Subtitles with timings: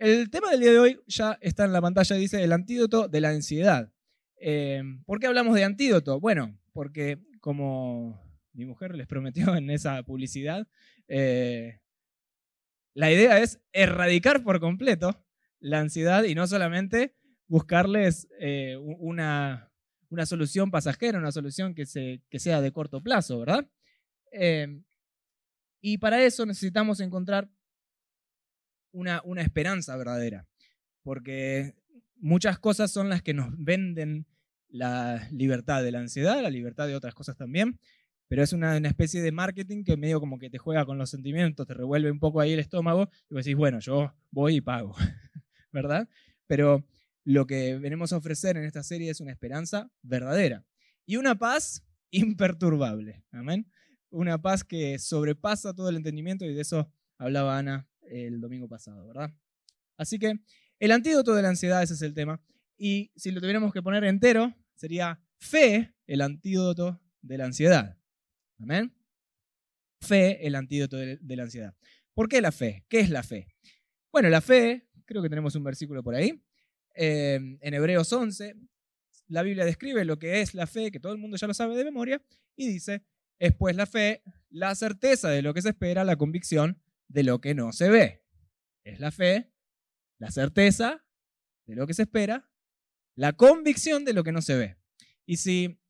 [0.00, 3.20] el tema del día de hoy ya está en la pantalla, dice el antídoto de
[3.20, 3.92] la ansiedad.
[4.36, 6.18] Eh, ¿Por qué hablamos de antídoto?
[6.18, 8.18] Bueno, porque como
[8.54, 10.66] mi mujer les prometió en esa publicidad,
[11.06, 11.80] eh,
[12.94, 15.22] la idea es erradicar por completo
[15.58, 17.14] la ansiedad y no solamente
[17.46, 19.70] buscarles eh, una,
[20.24, 21.84] solución pasajera, una solución que,
[22.30, 23.68] que, sea de corto plazo, ¿verdad?
[25.82, 27.50] y para eso necesitamos encontrar
[28.92, 30.46] una, una esperanza verdadera,
[31.02, 31.74] porque
[32.16, 34.26] muchas cosas son las que nos venden
[34.68, 37.78] la libertad de la ansiedad, la libertad de otras cosas también,
[38.30, 41.66] pero es una, especie de marketing que medio como que te juega con los sentimientos,
[41.66, 44.94] te revuelve un poco ahí el estómago y vos decís, bueno, yo voy y pago,
[45.72, 46.08] ¿verdad?
[46.46, 46.86] Pero
[47.24, 50.64] lo que venimos a ofrecer en esta serie es una esperanza verdadera
[51.06, 53.68] y una paz imperturbable, amén.
[54.12, 56.88] Una paz que sobrepasa todo el entendimiento y de eso
[57.18, 59.30] hablaba Ana el domingo pasado, ¿verdad?
[59.96, 60.34] Así que
[60.78, 62.40] el antídoto de la ansiedad, ese es el tema.
[62.76, 67.98] Y si lo tuviéramos que poner entero, sería fe, el antídoto de la ansiedad.
[68.58, 68.94] Amén.
[70.00, 71.74] Fe, el antídoto de, la ansiedad.
[72.14, 72.84] ¿Por qué la fe?
[72.88, 73.48] ¿Qué es la fe?
[74.10, 76.42] Bueno, la fe, creo que tenemos un versículo por ahí,
[76.94, 78.56] eh, en Hebreos 11,
[79.28, 81.76] la Biblia describe lo que es la fe, que todo el mundo ya lo sabe
[81.76, 82.22] de memoria,
[82.56, 83.04] y dice,
[83.38, 87.40] es pues la fe, la certeza de lo que se espera, la convicción de lo
[87.40, 88.24] que no se ve.
[88.84, 89.52] Es la fe,
[90.18, 91.04] la certeza
[91.66, 92.48] de lo que se espera,
[93.14, 94.76] la convicción de lo que no se ve.
[95.26, 95.80] Y si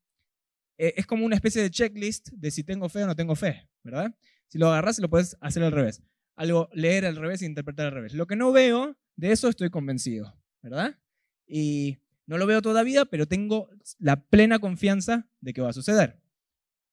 [0.77, 3.69] eh, es como una especie de checklist de si tengo fe o no tengo fe,
[3.83, 4.13] ¿verdad?
[4.47, 6.03] Si lo agarras, lo puedes hacer al revés.
[6.35, 8.13] Algo leer al revés e interpretar al revés.
[8.13, 10.99] Lo que no veo, de eso estoy convencido, ¿verdad?
[11.45, 13.69] Y no lo veo todavía, pero tengo
[13.99, 16.19] la plena confianza de que va a suceder.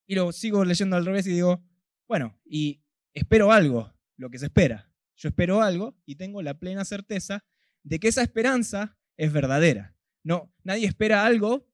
[0.05, 1.63] Y lo sigo leyendo al revés y digo,
[2.07, 2.83] bueno, y
[3.13, 4.91] espero algo, lo que se espera.
[5.15, 7.43] Yo espero algo y tengo la plena certeza
[7.83, 9.95] de que esa esperanza es verdadera.
[10.23, 11.67] No, nadie espera algo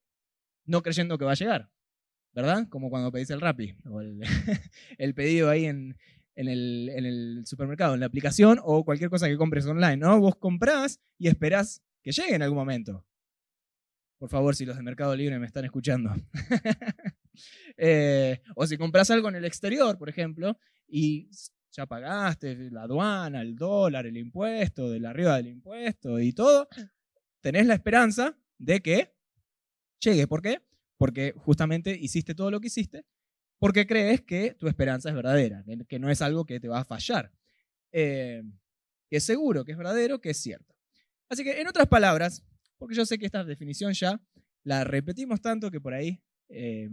[0.66, 1.72] no creyendo que va a llegar,
[2.34, 2.68] ¿verdad?
[2.70, 4.20] Como cuando pedís el Rappi o el,
[5.16, 5.98] pedido ahí en,
[6.36, 10.20] el, supermercado, en la aplicación o cualquier cosa que compres online, ¿no?
[10.20, 13.06] Vos comprás y esperás que llegue en algún momento.
[14.20, 16.14] Por favor, si los de Mercado Libre me están escuchando.
[17.76, 20.58] Eh, o si compras algo en el exterior, por ejemplo,
[20.88, 21.30] y
[21.76, 26.68] ya pagaste la aduana, el dólar, el impuesto, de la arriba del impuesto y todo,
[27.42, 29.14] tenés la esperanza de que
[30.00, 30.28] llegue.
[30.28, 30.62] ¿Por qué?
[30.98, 33.06] Porque justamente hiciste todo lo que hiciste,
[33.60, 36.86] porque crees que tu esperanza es verdadera, que no es algo que te va a
[36.86, 37.32] fallar,
[37.92, 38.44] eh,
[39.10, 40.74] que es seguro, que es verdadero, que es cierto.
[41.28, 42.44] Así que, en otras palabras,
[42.78, 44.22] porque yo sé que esta definición ya
[44.64, 46.90] la repetimos tanto que por ahí eh,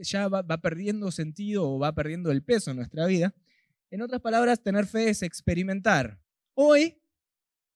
[0.00, 3.34] ya va, perdiendo sentido o va perdiendo el peso en nuestra vida.
[3.90, 6.20] En otras palabras, tener fe es experimentar
[6.54, 7.00] hoy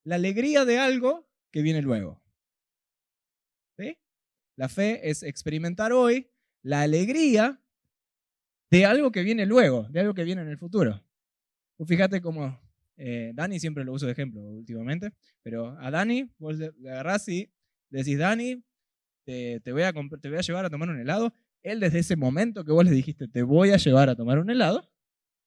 [0.05, 2.23] la alegría de algo que viene luego.
[3.79, 3.97] ¿Sí?
[4.57, 6.31] La fe es experimentar hoy
[6.63, 7.61] la alegría
[8.71, 11.03] de algo que viene luego, de algo que viene en el futuro.
[11.87, 12.61] fíjate cómo
[12.97, 17.51] eh, Dani siempre lo uso de ejemplo últimamente, pero a Dani vos le, agarrás y
[17.89, 18.63] decís, Dani,
[19.25, 21.33] te, voy a, te voy a llevar a tomar un helado.
[21.63, 24.51] Él desde ese momento que vos le dijiste, te voy a llevar a tomar un
[24.51, 24.91] helado,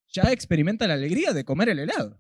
[0.09, 2.19] ya experimenta la alegría de comer el helado.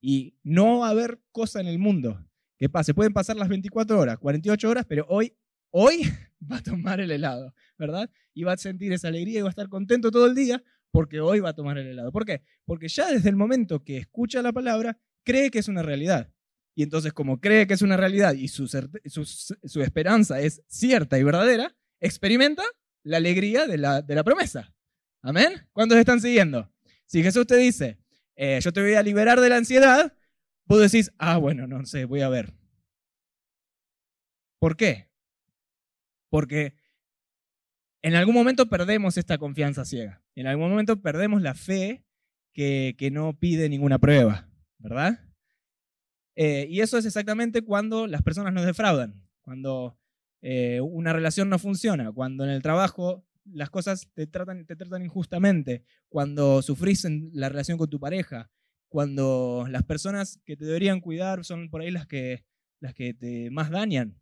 [0.00, 2.24] Y no va a haber cosa en el mundo
[2.56, 2.94] que pase.
[2.94, 5.36] Pueden pasar las 24 horas, 48 horas, pero hoy,
[5.70, 6.02] hoy
[6.50, 8.10] va a tomar el helado, ¿verdad?
[8.34, 11.20] Y va a sentir esa alegría y va a estar contento todo el día porque
[11.20, 12.12] hoy va a tomar el helado.
[12.12, 12.42] ¿Por qué?
[12.64, 16.32] Porque ya desde el momento que escucha la palabra, cree que es una realidad.
[16.74, 18.68] Y entonces, como cree que es una realidad y su,
[19.82, 22.62] esperanza es cierta y verdadera, experimenta
[23.02, 24.72] la alegría de la, de la promesa.
[25.20, 25.66] ¿Amén?
[25.72, 26.72] ¿Cuántos están siguiendo?
[27.08, 27.98] Si Jesús te dice,
[28.36, 30.12] eh, yo te voy a liberar de la ansiedad,
[30.66, 32.52] vos decís, ah, bueno, no sé, voy a ver.
[34.60, 35.08] ¿Por qué?
[36.28, 36.74] Porque
[38.02, 40.22] en algún momento perdemos esta confianza ciega.
[40.34, 42.04] En algún momento perdemos la fe
[42.52, 44.48] que, no pide ninguna prueba,
[44.78, 45.20] ¿verdad?
[46.36, 49.98] Eh, y eso es exactamente cuando las personas nos defraudan, cuando
[50.42, 55.02] eh, una relación no funciona, cuando en el trabajo las cosas te tratan, te tratan
[55.02, 58.50] injustamente, cuando sufrís en la relación con tu pareja,
[58.88, 62.44] cuando las personas que te deberían cuidar son por ahí las que,
[62.80, 64.20] las que te más dañan.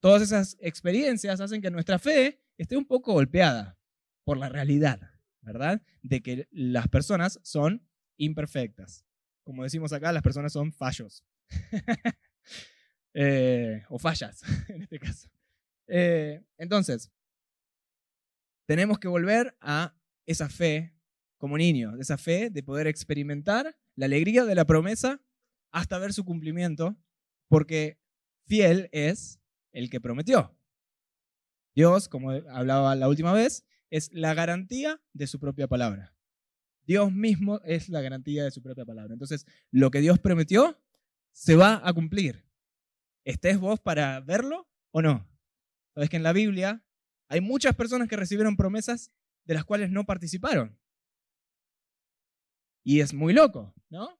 [0.00, 3.78] Todas esas experiencias hacen que nuestra fe esté un poco golpeada
[4.24, 5.00] por la realidad,
[5.42, 5.82] ¿verdad?
[6.02, 7.86] De que las personas son
[8.16, 9.04] imperfectas.
[9.42, 11.24] Como decimos acá, las personas son fallos.
[13.12, 15.28] Eh, o fallas, en este caso.
[15.88, 17.10] Eh, entonces,
[18.70, 19.96] tenemos que volver a
[20.26, 20.94] esa fe
[21.38, 25.20] como niños, esa fe de poder experimentar la alegría de la promesa
[25.72, 26.96] hasta ver su cumplimiento,
[27.48, 27.98] porque
[28.46, 29.40] fiel es
[29.72, 30.56] el que prometió.
[31.74, 36.14] Dios, como hablaba la última vez, es la garantía de su propia palabra.
[36.86, 39.14] Dios mismo es la garantía de su propia palabra.
[39.14, 40.80] Entonces, lo que Dios prometió
[41.32, 42.46] se va a cumplir.
[43.24, 45.28] ¿Estés vos para verlo o no?
[45.92, 46.84] Sabes que en la Biblia
[47.30, 49.12] hay muchas personas que recibieron promesas
[49.44, 50.76] de las cuales no participaron.
[52.82, 54.18] Y es muy loco, ¿no?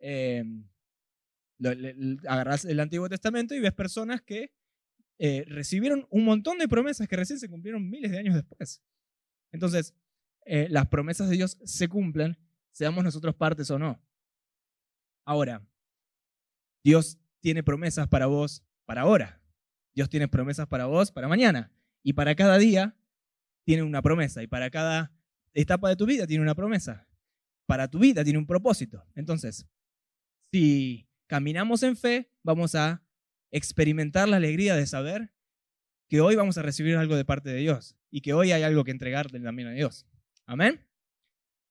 [0.00, 0.44] Eh,
[2.26, 4.52] agarras el Antiguo Testamento y ves personas que
[5.20, 8.82] eh, recibieron un montón de promesas que recién se cumplieron miles de años después.
[9.52, 9.94] Entonces,
[10.44, 12.36] eh, las promesas de Dios se cumplen,
[12.72, 14.02] seamos nosotros partes o no.
[15.24, 15.64] Ahora,
[16.82, 19.40] Dios tiene promesas para vos para ahora.
[19.94, 21.72] Dios tiene promesas para vos para mañana.
[22.02, 22.96] Y para cada día
[23.64, 24.42] tiene una promesa.
[24.42, 25.12] Y para cada
[25.52, 27.06] etapa de tu vida tiene una promesa.
[27.66, 29.04] Para tu vida tiene un propósito.
[29.14, 29.66] Entonces,
[30.50, 33.02] si caminamos en fe, vamos a
[33.50, 35.32] experimentar la alegría de saber
[36.08, 38.84] que hoy vamos a recibir algo de parte de Dios y que hoy hay algo
[38.84, 40.06] que entregarle también a Dios.
[40.46, 40.86] Amén.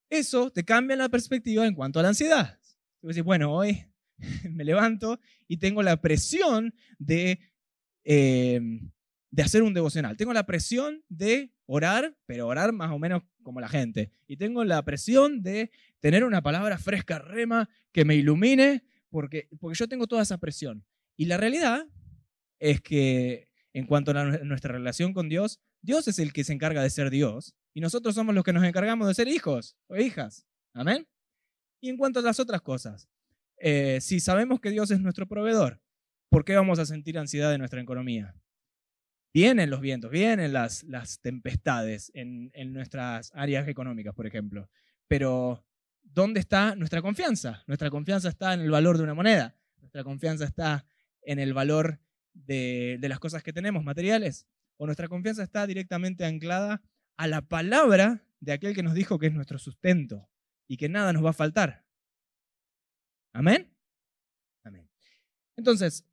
[0.09, 2.59] Eso te cambia la perspectiva en cuanto a la ansiedad.
[3.01, 3.85] Tú bueno, hoy
[4.49, 7.39] me levanto y tengo la presión de,
[8.03, 8.61] eh,
[9.31, 10.17] de hacer un devocional.
[10.17, 14.11] Tengo la presión de orar, pero orar más o menos como la gente.
[14.27, 19.77] Y tengo la presión de tener una palabra fresca, rema, que me ilumine, porque, porque
[19.77, 20.85] yo tengo toda esa presión.
[21.15, 21.87] Y la realidad
[22.59, 26.81] es que en cuanto a nuestra relación con Dios, Dios es el que se encarga
[26.81, 30.47] de ser Dios y nosotros somos los que nos encargamos de ser hijos o hijas.
[30.73, 31.07] Amén.
[31.79, 33.07] Y en cuanto a las otras cosas,
[33.57, 35.79] eh, si sabemos que Dios es nuestro proveedor,
[36.29, 38.35] ¿por qué vamos a sentir ansiedad en nuestra economía?
[39.37, 44.67] Vienen los vientos, vienen las, las tempestades en, en nuestras áreas económicas, por ejemplo.
[45.07, 45.63] Pero,
[46.01, 47.63] ¿dónde está nuestra confianza?
[47.67, 49.55] Nuestra confianza está en el valor de una moneda.
[49.79, 50.87] Nuestra confianza está
[51.21, 51.99] en el valor
[52.33, 56.81] de, las cosas que tenemos, materiales, o nuestra confianza está directamente anclada
[57.15, 60.27] a la palabra de aquel que nos dijo que es nuestro sustento
[60.67, 61.85] y que nada nos va a faltar.
[63.33, 63.71] Amén.
[64.63, 64.89] Amén.
[65.55, 66.03] Entonces,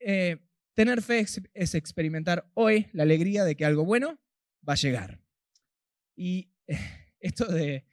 [0.00, 0.38] eh,
[0.76, 4.20] tener fe es, experimentar hoy la alegría de que algo bueno
[4.68, 5.20] va a llegar.
[6.14, 6.52] Y
[7.18, 7.84] esto de,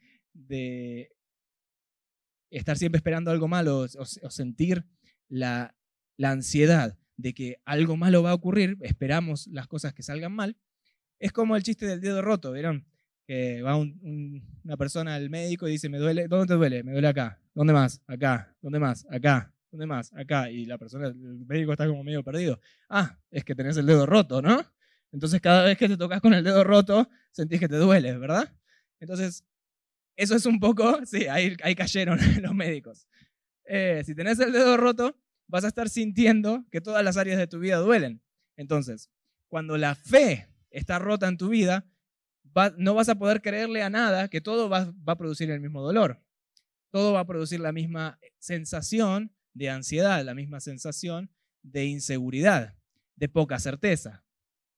[2.50, 4.84] estar siempre esperando algo malo o sentir
[5.28, 5.74] la,
[6.16, 10.56] la ansiedad de que algo malo va a ocurrir, esperamos las cosas que salgan mal,
[11.18, 12.86] es como el chiste del dedo roto, ¿vieron?
[13.26, 16.82] Que va una persona al médico y dice, me duele, ¿dónde te duele?
[16.82, 17.40] Me duele acá.
[17.54, 18.02] ¿Dónde más?
[18.06, 18.54] Acá.
[18.60, 19.06] ¿Dónde más?
[19.08, 19.53] Acá.
[19.74, 20.12] ¿Dónde más?
[20.14, 20.52] Acá.
[20.52, 22.60] Y la persona, el médico está como medio perdido.
[22.88, 24.64] Ah, es que tenés el dedo roto, ¿no?
[25.10, 28.52] Entonces cada vez que te tocas con el dedo roto, sentís que te duele, ¿verdad?
[29.00, 29.44] Entonces,
[30.14, 33.08] eso es un poco, sí, ahí, ahí cayeron los médicos.
[33.64, 35.18] Eh, si tenés el dedo roto,
[35.48, 38.22] vas a estar sintiendo que todas las áreas de tu vida duelen.
[38.56, 39.10] Entonces,
[39.48, 41.84] cuando la fe está rota en tu vida,
[42.76, 46.22] no vas a poder creerle a nada que todo va, a producir el mismo dolor.
[46.92, 51.30] Todo va a producir la misma sensación de ansiedad, la misma sensación
[51.62, 52.76] de inseguridad,
[53.16, 54.24] de poca certeza.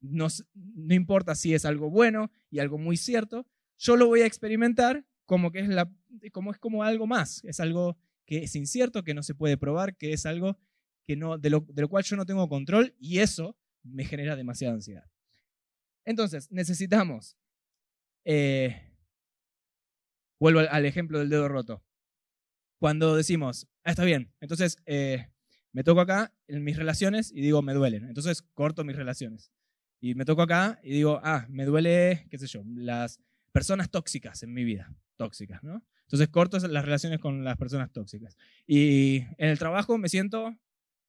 [0.01, 3.47] No, no, importa si es algo bueno y algo muy cierto,
[3.79, 5.91] yo lo voy a experimentar como que es, la,
[6.33, 9.97] como, es como algo más, es algo que es incierto, que no se puede probar,
[9.97, 10.59] que es algo
[11.07, 15.09] que no, de, lo, cual yo no tengo control y eso me genera demasiada ansiedad.
[16.05, 17.37] Entonces, necesitamos,
[18.25, 18.93] eh,
[20.39, 21.85] vuelvo al, ejemplo del dedo roto,
[22.79, 25.29] cuando decimos, ah, está bien, entonces eh,
[25.73, 29.53] me toco acá en mis relaciones y digo, me duelen, entonces corto mis relaciones.
[30.01, 33.21] Y me toco acá y digo, ah, me duele, qué sé yo, las
[33.53, 35.83] personas tóxicas en mi vida, tóxicas, ¿no?
[36.03, 38.37] Entonces corto las relaciones con las personas tóxicas.
[38.67, 40.55] Y en el trabajo me siento,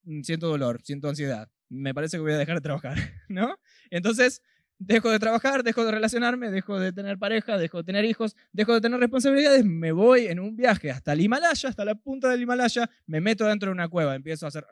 [0.04, 1.50] mm, siento dolor, siento ansiedad.
[1.70, 2.96] Me parece que voy a dejar de trabajar,
[3.30, 3.58] ¿no?
[3.92, 4.42] Entonces
[4.80, 8.74] dejo de trabajar, dejo de relacionarme, dejo de tener pareja, dejo de tener hijos, dejo
[8.74, 12.42] de tener responsabilidades, me voy en un viaje hasta el Himalaya, hasta la punta del
[12.42, 14.66] Himalaya, me meto dentro de una cueva, empiezo a hacer,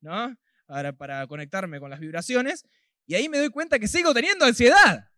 [0.00, 0.36] ¿no?
[0.66, 2.64] Ahora para conectarme con las vibraciones
[3.06, 5.08] y ahí me doy cuenta que sigo teniendo ansiedad,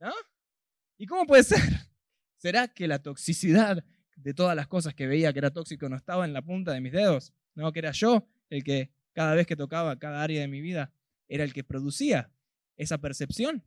[0.00, 0.12] ¿no?
[0.98, 1.60] ¿Y cómo puede ser?
[2.36, 3.84] ¿Será que la toxicidad
[4.16, 6.80] de todas las cosas que veía que era tóxico no estaba en la punta de
[6.80, 7.32] mis dedos?
[7.54, 7.72] ¿No?
[7.72, 10.92] Que era yo el que cada vez que tocaba cada área de mi vida
[11.28, 12.30] era el que producía
[12.76, 13.64] esa percepción.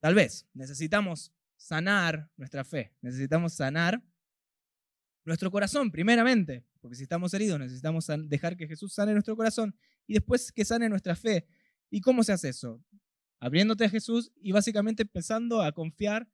[0.00, 4.02] Tal vez necesitamos sanar nuestra fe, necesitamos sanar
[5.24, 9.74] nuestro corazón primeramente, porque si estamos heridos necesitamos dejar que Jesús sane nuestro corazón
[10.06, 11.46] y después que sane nuestra fe.
[11.90, 12.82] ¿Y cómo se hace eso?
[13.40, 16.28] Abriéndote a Jesús y básicamente empezando a confiar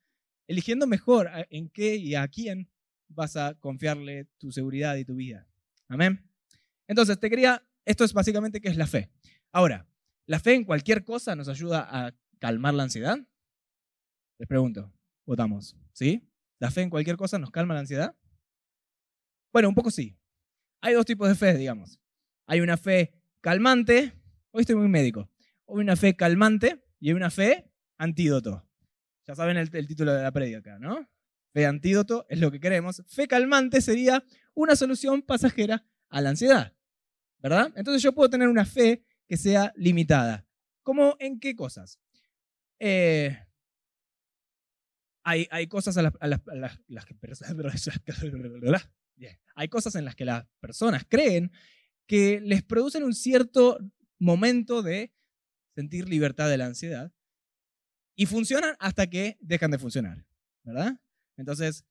[0.46, 2.68] eligiendo mejor en qué y a quién
[3.08, 5.46] vas a confiarle tu seguridad y tu vida.
[5.86, 6.28] Amén.
[6.88, 9.10] Entonces, te quería, esto es básicamente qué es la fe.
[9.52, 9.86] Ahora,
[10.30, 13.18] ¿la fe en cualquier cosa nos ayuda a calmar la ansiedad?
[14.38, 14.94] Les pregunto,
[15.26, 16.24] votamos, ¿sí?
[16.60, 18.16] ¿La fe en cualquier cosa nos calma la ansiedad?
[19.52, 20.16] Bueno, un poco sí.
[20.82, 21.98] Hay dos tipos de fe, digamos.
[22.46, 24.12] Hay una fe calmante,
[24.52, 25.28] hoy estoy muy médico,
[25.66, 27.68] hay una fe calmante y hay una fe
[27.98, 28.64] antídoto.
[29.26, 31.10] Ya saben el, título de la prédica, ¿no?
[31.52, 33.02] Fe antídoto es lo que queremos.
[33.08, 34.22] Fe calmante sería
[34.54, 36.72] una solución pasajera a la ansiedad,
[37.40, 37.72] ¿verdad?
[37.74, 40.44] Entonces yo puedo tener una fe que sea limitada.
[40.82, 42.00] ¿Cómo en qué cosas?
[42.80, 43.38] Eh,
[45.22, 46.18] hay, hay, cosas a las, que
[49.94, 51.52] en las que las personas creen
[52.08, 53.78] que les producen un cierto
[54.18, 55.12] momento de
[55.76, 57.12] sentir libertad de la ansiedad
[58.16, 60.26] y funcionan hasta que dejan de funcionar,
[60.64, 61.00] ¿verdad?
[61.36, 61.84] Entonces,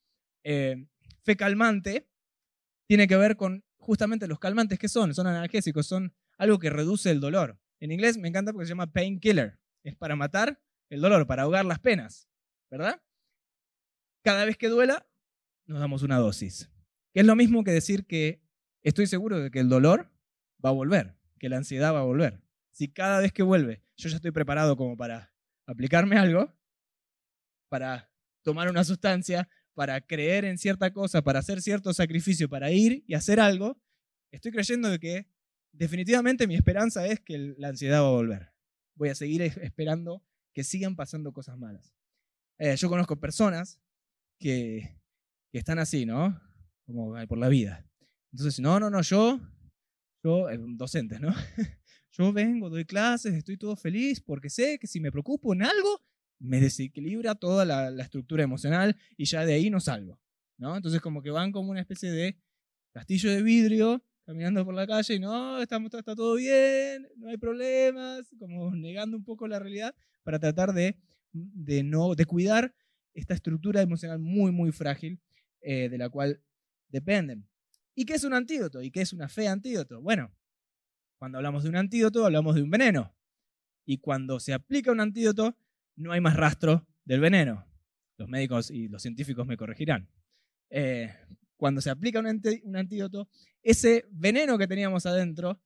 [0.43, 0.87] eh,
[1.21, 2.05] fe calmante
[2.85, 7.11] tiene que ver con justamente los calmantes que son, son analgésicos, son algo que reduce
[7.11, 7.59] el dolor.
[7.79, 11.65] En inglés me encanta porque se llama painkiller, es para matar el dolor, para ahogar
[11.65, 12.27] las penas,
[12.71, 13.01] ¿verdad?
[14.23, 15.07] Cada vez que duela,
[15.67, 16.71] nos damos una dosis.
[17.13, 18.41] Que es lo mismo que decir que
[18.81, 20.11] estoy seguro de que el dolor
[20.63, 22.41] va a volver, que la ansiedad va a volver.
[22.71, 25.33] Si cada vez que vuelve yo ya estoy preparado como para
[25.67, 26.55] aplicarme algo,
[27.67, 28.09] para
[28.43, 33.13] tomar una sustancia, para creer en cierta cosa, para hacer cierto sacrificio, para ir y
[33.13, 33.77] hacer algo,
[34.31, 35.27] estoy creyendo de que
[35.71, 38.49] definitivamente mi esperanza es que la ansiedad va a volver.
[38.95, 40.23] Voy a seguir esperando
[40.53, 41.93] que sigan pasando cosas malas.
[42.57, 43.79] Eh, yo conozco personas
[44.39, 44.99] que,
[45.51, 46.39] que están así, ¿no?
[46.85, 47.85] Como por la vida.
[48.31, 49.39] Entonces, no, no, no, yo,
[50.23, 51.33] yo, eh, docentes, ¿no?
[52.11, 56.03] Yo vengo, doy clases, estoy todo feliz porque sé que si me preocupo en algo,
[56.39, 60.19] me desequilibra toda la, estructura emocional y ya de ahí no salgo.
[60.57, 60.75] ¿no?
[60.75, 62.37] Entonces como que van como una especie de
[62.91, 67.37] castillo de vidrio caminando por la calle y no, estamos, está todo bien, no hay
[67.37, 70.95] problemas, como negando un poco la realidad para tratar de,
[71.31, 72.75] de, no, de cuidar
[73.15, 75.19] esta estructura emocional muy, muy frágil
[75.61, 76.43] eh, de la cual
[76.89, 77.49] dependen.
[77.95, 78.83] ¿Y qué es un antídoto?
[78.83, 79.99] ¿Y qué es una fe antídoto?
[79.99, 80.31] Bueno,
[81.17, 83.15] cuando hablamos de un antídoto, hablamos de un veneno.
[83.83, 85.57] Y cuando se aplica un antídoto,
[85.95, 87.65] no hay más rastro del veneno.
[88.17, 90.07] Los médicos y los científicos me corregirán.
[90.69, 91.15] Eh,
[91.59, 93.29] cuando se aplica un, antídoto,
[93.61, 95.61] ese veneno que teníamos adentro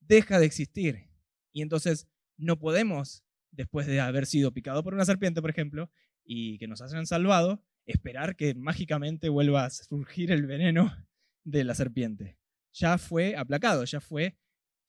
[0.00, 1.10] deja de existir.
[1.52, 2.08] Y entonces
[2.38, 5.90] no podemos, después de haber sido picado por una serpiente, por ejemplo,
[6.24, 10.90] y que nos hayan salvado, esperar que mágicamente vuelva a surgir el veneno
[11.44, 12.38] de la serpiente.
[12.72, 14.38] Ya fue aplacado, ya fue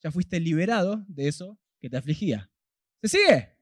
[0.01, 2.49] ya fuiste liberado de eso que te afligía.
[3.01, 3.57] ¿Se sigue?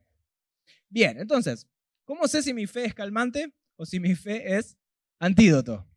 [0.90, 1.68] Bien, entonces,
[2.06, 4.78] ¿cómo sé si mi fe es calmante o si mi fe es
[5.20, 5.88] antídoto?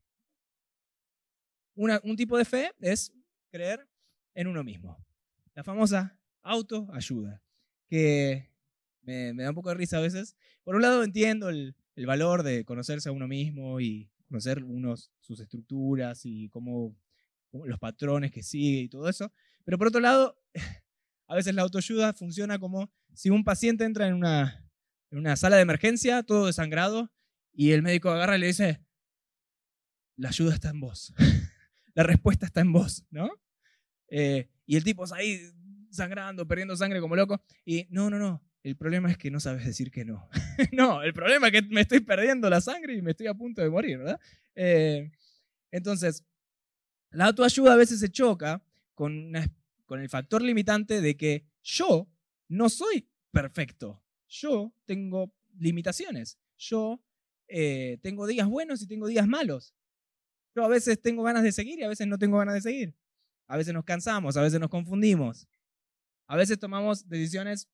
[1.76, 3.12] Un tipo de fe es
[3.50, 3.88] creer
[4.34, 4.96] en uno mismo.
[5.54, 7.42] La famosa autoayuda,
[7.88, 8.50] que
[9.02, 10.36] me, da un poco de risa a veces.
[10.64, 15.10] Por un lado entiendo el, el valor de conocerse a uno mismo y conocer unos,
[15.20, 16.96] sus estructuras y cómo,
[17.52, 19.32] los patrones que sigue y todo eso.
[19.64, 20.38] Pero por otro lado,
[21.26, 24.68] a veces la autoayuda funciona como si un paciente entra en una,
[25.10, 27.10] en una sala de emergencia, todo desangrado,
[27.52, 28.84] y el médico agarra y le dice,
[30.16, 31.14] la ayuda está en vos,
[31.96, 33.30] la respuesta está en vos, ¿no?
[34.08, 35.40] Eh, y el tipo está ahí
[35.90, 39.64] sangrando, perdiendo sangre como loco, y no, no, no, el problema es que no sabes
[39.64, 40.28] decir que no.
[40.72, 43.62] no, el problema es que me estoy perdiendo la sangre y me estoy a punto
[43.62, 44.20] de morir, ¿verdad?
[44.54, 45.10] Eh,
[45.70, 46.22] entonces,
[47.12, 48.62] la autoayuda a veces se choca
[48.94, 49.32] con,
[49.86, 52.08] con el factor limitante de que yo
[52.48, 54.02] no soy perfecto.
[54.28, 56.38] Yo tengo limitaciones.
[56.58, 57.00] Yo
[57.48, 59.74] eh, tengo días buenos y tengo días malos.
[60.56, 62.96] Yo a veces tengo ganas de seguir y a veces no tengo ganas de seguir.
[63.46, 65.46] A veces nos cansamos, a veces nos confundimos.
[66.26, 67.68] A veces tomamos decisiones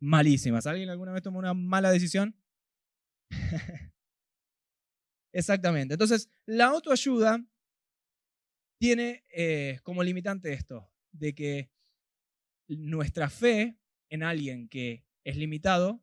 [0.00, 0.68] malísimas.
[0.68, 2.36] ¿Alguien alguna vez tomó una mala decisión?
[5.32, 5.94] Exactamente.
[5.94, 7.44] Entonces, la autoayuda
[8.78, 11.72] tiene eh, como limitante esto, de que
[12.68, 13.76] nuestra fe
[14.08, 16.00] en alguien que es limitado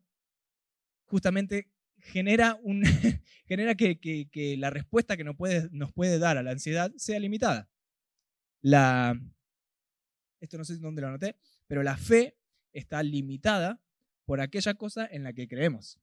[1.06, 2.82] justamente genera, un,
[3.46, 7.68] genera que, la respuesta que nos puede, nos puede dar a la ansiedad sea limitada.
[8.62, 9.18] La,
[10.40, 12.36] esto no sé dónde lo anoté, pero la fe
[12.72, 13.80] está limitada
[14.24, 15.98] por aquella cosa en la que creemos.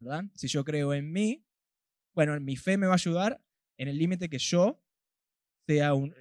[0.00, 0.24] ¿verdad?
[0.34, 1.44] Si yo creo en mí,
[2.14, 3.40] bueno, mi fe me va a ayudar
[3.76, 4.82] en el límite que yo
[5.66, 6.14] sea, un,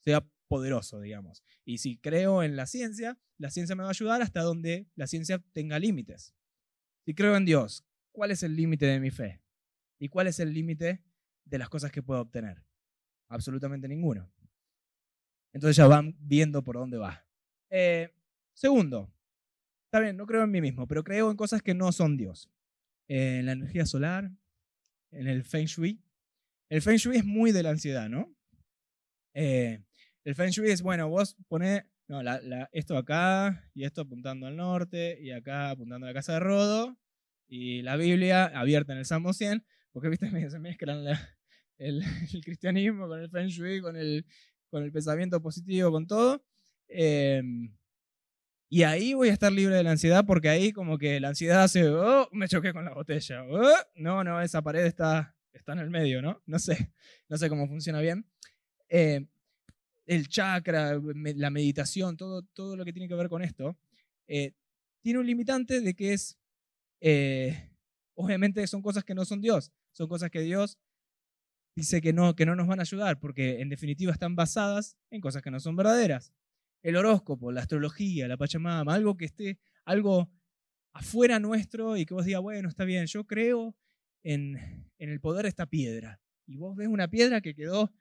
[0.00, 1.42] sea poderoso, digamos.
[1.64, 5.06] Y si creo en la ciencia, la ciencia me va a ayudar hasta donde la
[5.06, 6.34] ciencia tenga límites.
[7.10, 9.42] Si creo en Dios, ¿cuál es el límite de mi fe?
[9.98, 11.02] ¿Y cuál es el límite
[11.44, 12.62] de las cosas que puedo obtener?
[13.28, 14.32] Absolutamente ninguno.
[15.52, 17.26] Entonces ya van viendo por dónde va.
[17.68, 18.14] Eh,
[18.54, 19.12] segundo,
[19.86, 22.48] está bien, no creo en mí mismo, pero creo en cosas que no son Dios.
[23.08, 24.30] en la energía solar,
[25.10, 26.00] en el Feng Shui.
[26.68, 28.32] El Feng Shui es muy de la ansiedad, ¿no?
[29.34, 29.82] Eh,
[30.22, 31.82] el Feng Shui es, bueno, vos ponés
[32.70, 36.99] esto acá y esto apuntando al norte y acá apuntando a la casa de Rodo
[37.50, 41.04] y la Biblia abierta en el Salmo 100, porque viste, se mezclan
[41.78, 42.02] el,
[42.44, 44.24] cristianismo con el Feng Shui, con el,
[44.70, 46.42] con el pensamiento positivo, con todo.
[46.88, 47.76] Em,
[48.68, 51.64] y ahí voy a estar libre de la ansiedad porque ahí como que la ansiedad
[51.64, 53.42] hace, oh, me choqué con la botella.
[53.44, 56.40] Oh, no, no, esa pared está, está en el medio, ¿no?
[56.46, 56.92] No sé,
[57.28, 58.26] no sé cómo funciona bien.
[58.88, 59.26] Eh,
[60.06, 61.00] el chakra,
[61.36, 63.76] la meditación, todo, todo lo que tiene que ver con esto,
[64.28, 64.54] eh,
[65.02, 66.39] tiene un limitante de que es,
[67.00, 67.70] eh,
[68.14, 70.78] obviamente son cosas que no son Dios, son cosas que Dios
[71.76, 75.20] dice que no, que no nos van a ayudar, porque en definitiva están basadas en
[75.20, 76.32] cosas que no son verdaderas
[76.82, 80.30] el horóscopo, la astrología, la Pachamama, algo que esté, algo
[80.92, 83.76] afuera nuestro y que vos digas, bueno, está bien, yo creo
[84.22, 84.56] en,
[84.98, 86.20] en el poder de esta piedra.
[86.46, 87.92] Y vos ves una piedra que quedó,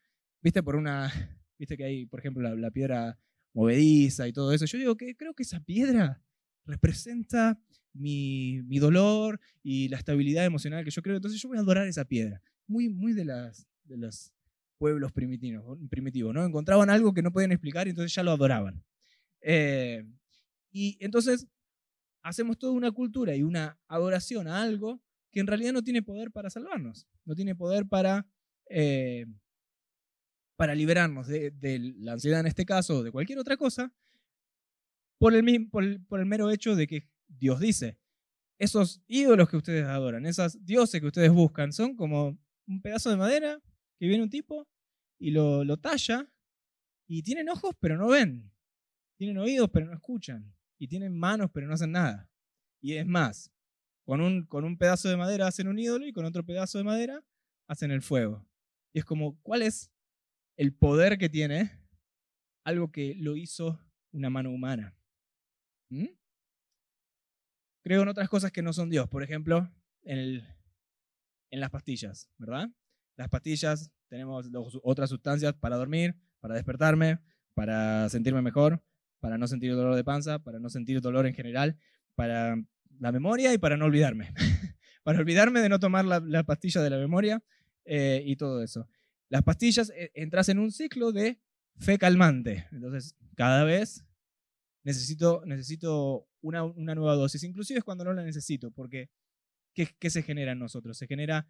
[0.41, 1.11] viste, por una,
[1.57, 3.19] viste que hay, por ejemplo, la, piedra
[3.53, 4.65] movediza y todo eso.
[4.65, 6.21] Yo digo que creo que esa piedra
[6.65, 7.59] representa
[7.93, 11.15] mi, mi, dolor y la estabilidad emocional que yo creo.
[11.15, 12.41] Entonces yo voy a adorar esa piedra.
[12.67, 14.33] Muy, muy de las, de las
[14.79, 16.43] pueblos primitivos, primitivos ¿no?
[16.43, 18.83] Encontraban algo que no podían explicar y entonces ya lo adoraban.
[19.41, 20.05] Eh,
[20.71, 21.47] y entonces
[22.23, 25.01] hacemos toda una cultura y una adoración a algo
[25.31, 28.25] que en realidad no tiene poder para salvarnos, no tiene poder para,
[28.69, 29.25] eh,
[30.55, 31.53] para liberarnos de,
[31.99, 33.93] la ansiedad en este caso o de cualquier otra cosa,
[35.19, 37.99] por el, mero hecho de que Dios dice,
[38.57, 43.17] esos ídolos que ustedes adoran, esas dioses que ustedes buscan, son como un pedazo de
[43.17, 43.61] madera
[43.99, 44.67] que viene un tipo
[45.19, 46.31] y lo, lo talla
[47.07, 48.51] y tienen ojos pero no ven,
[49.17, 52.29] tienen oídos pero no escuchan y tienen manos pero no hacen nada.
[52.81, 53.51] Y es más,
[54.05, 56.85] con un, con un pedazo de madera hacen un ídolo y con otro pedazo de
[56.85, 57.23] madera
[57.67, 58.47] hacen el fuego.
[58.93, 59.91] Y es como, ¿cuál es
[60.57, 61.71] el poder que tiene
[62.63, 63.79] algo que lo hizo
[64.11, 64.98] una mano humana?
[65.89, 66.07] ¿Mm?
[67.83, 69.71] Creo en otras cosas que no son Dios, por ejemplo,
[70.03, 70.43] en,
[71.51, 72.69] las pastillas, ¿verdad?
[73.15, 74.49] Las pastillas, tenemos
[74.83, 77.19] otras sustancias para dormir, para despertarme,
[77.53, 78.83] para sentirme mejor,
[79.19, 81.77] para no sentir dolor de panza, para no sentir dolor en general,
[82.15, 82.55] para
[82.99, 84.33] la memoria y para no olvidarme.
[85.03, 87.41] para olvidarme de no tomar la, pastilla de la memoria
[87.85, 88.87] eh, y todo eso.
[89.29, 91.39] Las pastillas eh, entras en un ciclo de
[91.77, 92.67] fe calmante.
[92.71, 94.05] Entonces, cada vez
[94.83, 99.09] necesito, necesito una, una nueva dosis, inclusive es cuando no la necesito, porque
[99.73, 100.97] ¿qué, ¿qué, se genera en nosotros?
[100.97, 101.47] Se genera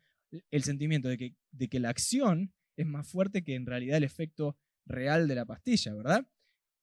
[0.51, 4.03] el sentimiento de que, de que la acción es más fuerte que en realidad el
[4.03, 6.27] efecto real de la pastilla, ¿verdad?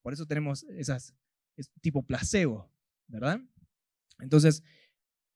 [0.02, 1.14] Por eso tenemos esas,
[1.80, 2.70] tipo placebo,
[3.08, 3.40] ¿verdad?
[4.20, 4.62] Entonces,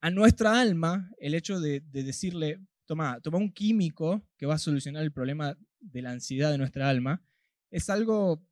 [0.01, 5.03] a nuestra alma, el hecho de, decirle, toma, toma un químico que va a solucionar
[5.03, 7.23] el problema de la ansiedad de nuestra alma,
[7.71, 8.45] es algo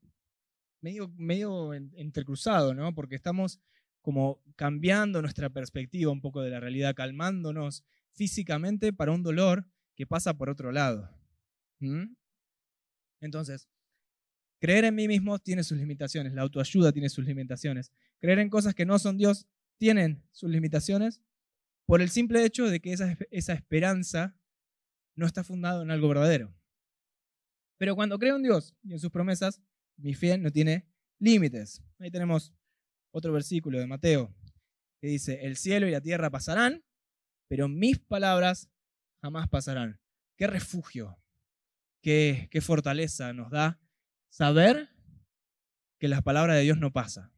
[0.80, 2.94] medio, medio entrecruzado, ¿no?
[2.94, 3.60] Porque estamos
[4.00, 10.06] como cambiando nuestra perspectiva un poco de la realidad, calmándonos físicamente para un dolor que
[10.06, 11.10] pasa por otro lado.
[13.20, 13.68] Entonces,
[14.60, 18.74] creer en mí mismo tiene sus limitaciones, la autoayuda tiene sus limitaciones, creer en cosas
[18.74, 21.22] que no son Dios tienen sus limitaciones
[21.86, 24.36] por el simple hecho de que esa, esa esperanza
[25.14, 26.54] no está fundada en algo verdadero.
[27.78, 29.60] Pero cuando creo en Dios y en sus promesas,
[29.98, 31.82] mi fe no tiene límites.
[31.98, 32.54] Ahí tenemos
[33.11, 34.34] otro versículo de Mateo
[35.00, 36.84] que dice, el cielo y la tierra pasarán,
[37.48, 38.68] pero mis palabras
[39.22, 40.00] jamás pasarán.
[40.37, 41.18] Qué refugio,
[42.02, 43.80] qué, fortaleza nos da
[44.28, 44.90] saber
[45.98, 47.32] que la palabra de Dios no pasa.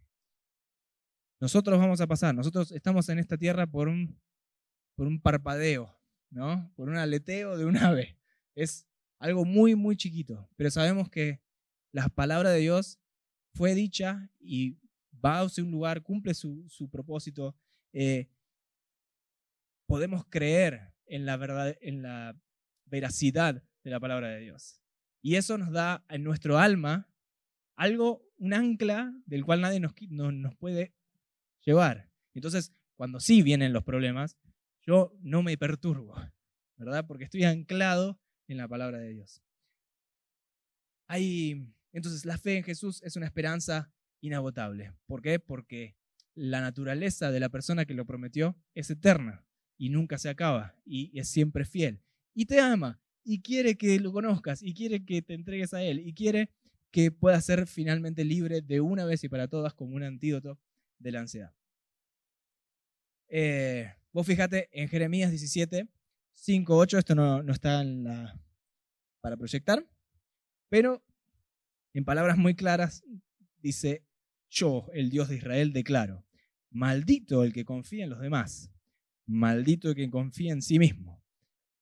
[1.41, 4.21] Nosotros vamos a pasar, nosotros estamos en esta tierra por un,
[4.97, 5.99] por un parpadeo,
[6.31, 6.71] ¿no?
[6.77, 8.19] por un aleteo de un ave.
[8.55, 8.87] Es
[9.19, 11.41] algo muy, muy chiquito, pero sabemos que
[11.93, 12.99] la palabra de Dios
[13.55, 14.79] fue dicha y
[15.25, 17.57] va a un lugar, cumple su, su propósito.
[17.93, 18.29] Eh,
[19.87, 22.39] podemos creer en la verdad, en la
[22.87, 24.81] veracidad de la palabra de Dios.
[25.23, 27.09] Y eso nos da en nuestro alma
[27.77, 30.95] algo, un ancla del cual nadie nos, nos puede
[31.65, 32.11] llevar.
[32.35, 34.37] Entonces, cuando sí vienen los problemas,
[34.83, 36.15] yo no me perturbo,
[36.77, 37.07] ¿verdad?
[37.07, 39.43] Porque estoy anclado en la palabra de Dios.
[41.07, 44.93] Hay, entonces, la fe en Jesús es una esperanza inagotable.
[45.07, 45.41] ¿Por qué?
[45.41, 45.97] Porque
[46.35, 49.45] la naturaleza de la persona que lo prometió es eterna
[49.77, 52.03] y nunca se acaba y es siempre fiel.
[52.35, 56.01] Y te ama y quiere que lo conozcas y quiere que te entregues a Él
[56.01, 56.51] y quiere
[56.91, 60.59] que pueda ser finalmente libre de una vez y para todas como un antídoto
[60.99, 61.55] de la ansiedad.
[63.29, 65.89] Eh, vos fíjate en Jeremías 17,
[66.35, 68.41] 5, 8, esto no, no está en la,
[69.21, 69.87] para proyectar,
[70.69, 71.05] pero
[71.93, 73.05] en palabras muy claras
[73.59, 74.07] dice,
[74.49, 76.27] yo, el Dios de Israel, declaro,
[76.71, 78.71] maldito el que confía en los demás,
[79.27, 81.23] maldito el que confía en sí mismo,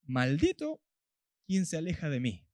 [0.02, 0.82] maldito
[1.46, 2.46] quien se aleja de mí.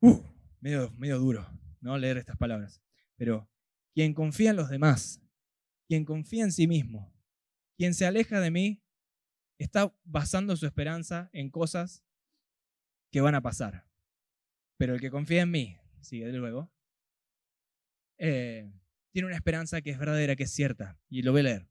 [0.00, 0.22] Uh,
[0.60, 1.46] medio, medio duro,
[1.80, 1.96] ¿no?
[1.96, 2.82] Leer estas palabras.
[3.16, 3.50] Pero
[3.94, 5.22] quien confía en los demás,
[5.88, 7.14] quien confía en sí mismo,
[7.76, 8.82] quien se aleja de mí,
[9.58, 12.04] está basando su esperanza en cosas
[13.10, 13.86] que van a pasar.
[14.76, 16.70] Pero el que confía en mí, sigue luego,
[18.18, 18.70] eh,
[19.12, 20.98] tiene una esperanza que es verdadera, que es cierta.
[21.08, 21.68] Y lo voy a leer.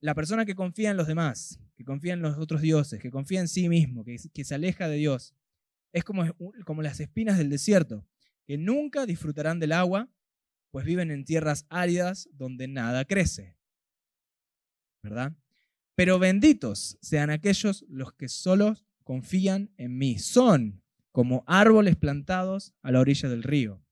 [0.00, 3.40] La persona que confía en los demás, que confía en los otros dioses, que confía
[3.40, 5.34] en sí mismo, que, se aleja de Dios,
[5.92, 6.24] es como,
[6.64, 8.06] como las espinas del desierto,
[8.46, 10.08] que nunca disfrutarán del agua,
[10.70, 13.56] pues viven en tierras áridas donde nada crece.
[15.02, 15.36] ¿Verdad?
[15.94, 20.18] Pero benditos sean aquellos los que solo confían en mí.
[20.18, 20.79] Son
[21.12, 23.82] como árboles plantados a la orilla del río.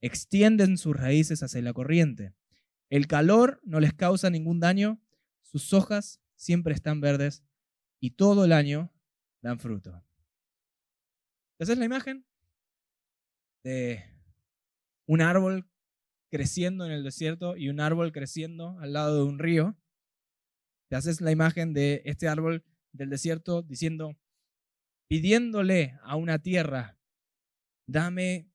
[0.00, 2.34] Extienden sus raíces hacia la corriente.
[2.88, 5.00] El calor no les causa ningún daño,
[5.42, 7.42] sus hojas siempre están verdes
[8.00, 8.92] y todo el año
[9.42, 10.02] dan fruto.
[11.56, 12.26] ¿Te haces la imagen?
[13.64, 14.04] De
[15.06, 15.68] un árbol
[16.30, 19.76] creciendo en el desierto y un árbol creciendo al lado de un río.
[20.88, 24.16] Te haces la imagen de este árbol del desierto diciendo,
[25.08, 26.98] pidiéndole a una tierra,
[27.86, 28.48] dame,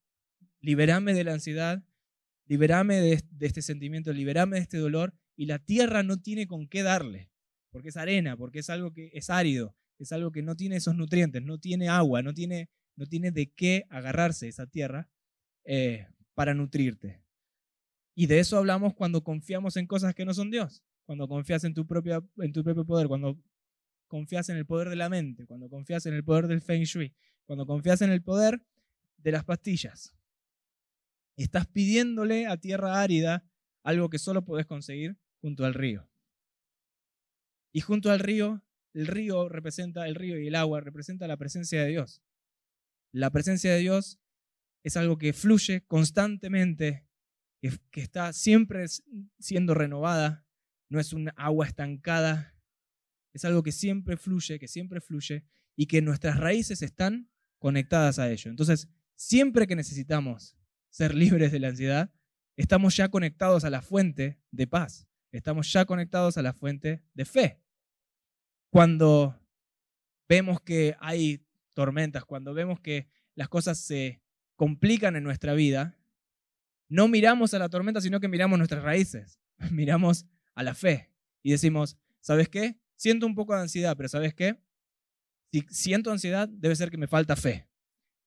[0.59, 1.83] liberame de la ansiedad,
[2.45, 6.83] liberame de, este sentimiento, liberame de este dolor, y la tierra no tiene con qué
[6.83, 7.29] darle,
[7.71, 10.95] porque es arena, porque es algo que es árido, es algo que no tiene esos
[10.95, 15.09] nutrientes, no tiene agua, no tiene no tiene de qué agarrarse esa tierra
[15.65, 17.23] eh, para nutrirte.
[18.15, 21.73] Y de eso hablamos cuando confiamos en cosas que no son Dios, cuando confías en
[21.73, 23.39] tu, propia, en tu propio poder, cuando
[24.11, 27.15] confías en el poder de la mente, cuando confías en el poder del Feng Shui,
[27.45, 28.61] cuando confías en el poder
[29.15, 30.13] de las pastillas.
[31.37, 33.49] Estás pidiéndole a tierra árida
[33.83, 36.09] algo que solo podés conseguir junto al río.
[37.71, 38.61] Y junto al río,
[38.93, 42.21] el río representa, el río y el agua representa la presencia de Dios.
[43.13, 44.19] La presencia de Dios
[44.83, 47.07] es algo que fluye constantemente,
[47.61, 48.87] que, está siempre
[49.39, 50.45] siendo renovada,
[50.89, 52.50] no es un agua estancada,
[53.33, 58.29] es algo que siempre fluye, que siempre fluye y que nuestras raíces están conectadas a
[58.29, 58.49] ello.
[58.49, 60.57] Entonces, siempre que necesitamos
[60.89, 62.13] ser libres de la ansiedad,
[62.57, 67.25] estamos ya conectados a la fuente de paz, estamos ya conectados a la fuente de
[67.25, 67.61] fe.
[68.69, 69.39] Cuando
[70.27, 74.21] vemos que hay tormentas, cuando vemos que las cosas se
[74.55, 75.97] complican en nuestra vida,
[76.89, 79.39] no miramos a la tormenta, sino que miramos nuestras raíces,
[79.71, 82.79] miramos a la fe y decimos, ¿sabes qué?
[83.01, 84.59] Siento un poco de ansiedad, pero ¿sabes qué?
[85.51, 87.67] Si siento ansiedad, debe ser que me falta fe.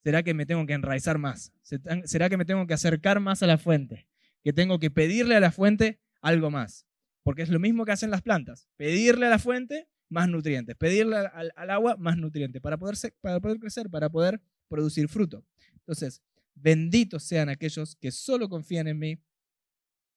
[0.03, 1.53] ¿Será que me tengo que enraizar más?
[1.63, 4.09] ¿Será que me tengo que acercar más a la fuente?
[4.43, 6.89] Que tengo que pedirle a la fuente algo más.
[7.23, 8.69] Porque es lo mismo que hacen las plantas.
[8.75, 10.75] Pedirle a la fuente más nutrientes.
[10.75, 15.47] Pedirle al, agua más nutrientes para poder, para poder crecer, para poder producir fruto.
[15.75, 16.21] Entonces,
[16.53, 19.23] benditos sean aquellos que solo confían en mí,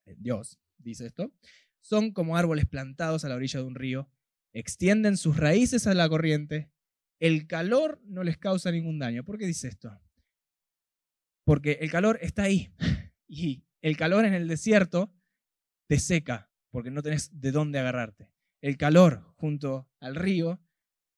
[0.08, 1.32] en Dios, dice esto,
[1.80, 4.10] son como árboles plantados a la orilla de un río,
[4.60, 6.72] extienden sus raíces a la corriente,
[7.20, 9.24] el calor no les causa ningún daño.
[9.24, 10.00] ¿Por qué dice esto?
[11.46, 12.74] Porque el calor está ahí
[13.28, 15.13] y el calor en el desierto
[15.88, 18.30] te seca porque no tenés de dónde agarrarte
[18.62, 20.60] el calor junto al río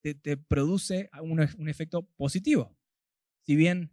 [0.01, 2.77] te, produce un, efecto positivo.
[3.45, 3.91] Si bien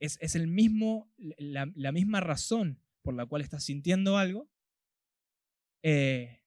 [0.00, 4.50] es, el mismo, la, misma razón por la cual estás sintiendo algo,
[5.82, 6.37] eh,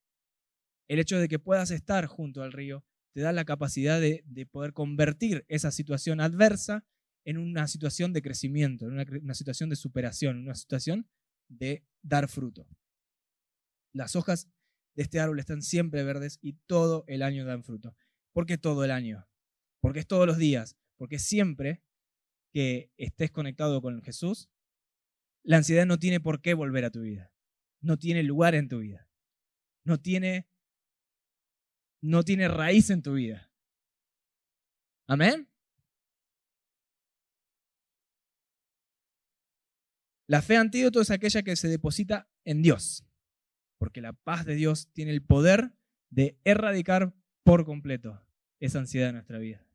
[0.92, 4.74] el hecho de que puedas estar junto al río te da la capacidad de, poder
[4.74, 6.86] convertir esa situación adversa
[7.24, 11.08] en una situación de crecimiento, en una, situación de superación, en una situación
[11.48, 12.68] de dar fruto.
[13.94, 14.50] Las hojas
[14.96, 17.96] de este árbol están siempre verdes y todo el año dan fruto.
[18.34, 19.26] ¿Por qué todo el año?
[19.80, 21.82] Porque es todos los días, porque siempre
[22.52, 24.50] que estés conectado con Jesús,
[25.42, 27.32] la ansiedad no tiene por qué volver a tu vida.
[27.80, 29.08] No tiene lugar en tu vida.
[29.86, 30.51] No tiene
[32.02, 33.50] no tiene raíz en tu vida.
[35.08, 35.48] Amén.
[40.28, 43.06] La fe antídoto es aquella que se deposita en Dios
[43.78, 45.74] porque la paz de Dios tiene el poder
[46.12, 48.24] de erradicar por completo
[48.60, 49.66] esa ansiedad en nuestra vida.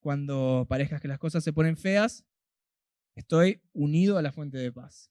[0.00, 2.24] Cuando parezcas que las cosas se ponen feas,
[3.14, 5.10] Estoy unido a la fuente de paz.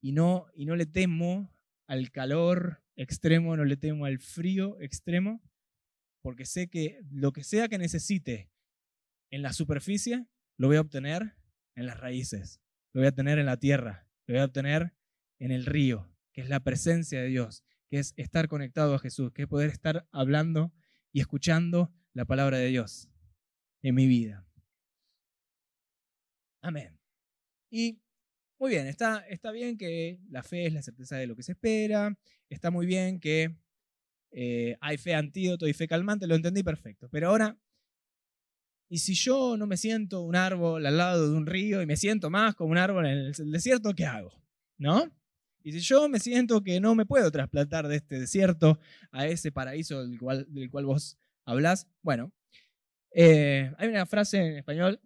[0.00, 1.50] Y no, y no le temo
[1.86, 5.42] al calor extremo, no le temo al frío extremo,
[6.22, 8.50] porque sé que lo que sea que necesite
[9.30, 11.36] en la superficie, lo voy a obtener
[11.74, 12.60] en las raíces,
[12.92, 14.94] lo voy a obtener en la tierra, lo voy a obtener
[15.38, 19.32] en el río, que es la presencia de Dios, que es estar conectado a Jesús,
[19.32, 20.72] que es poder estar hablando
[21.12, 23.08] y escuchando la palabra de Dios
[23.82, 24.46] en mi vida.
[26.62, 26.98] Amén.
[27.70, 28.00] Y
[28.58, 31.52] muy bien, está, está bien que la fe es la certeza de lo que se
[31.52, 32.16] espera,
[32.48, 33.54] está muy bien que
[34.30, 37.08] eh, hay fe antídoto y fe calmante, lo entendí perfecto.
[37.10, 37.58] Pero ahora,
[38.88, 41.96] ¿y si yo no me siento un árbol al lado de un río y me
[41.96, 44.32] siento más como un árbol en el desierto, qué hago?
[44.78, 45.10] ¿No?
[45.62, 48.78] Y si yo me siento que no me puedo trasplantar de este desierto
[49.10, 52.32] a ese paraíso del cual, del cual vos hablás, bueno,
[53.10, 55.00] eh, hay una frase en español,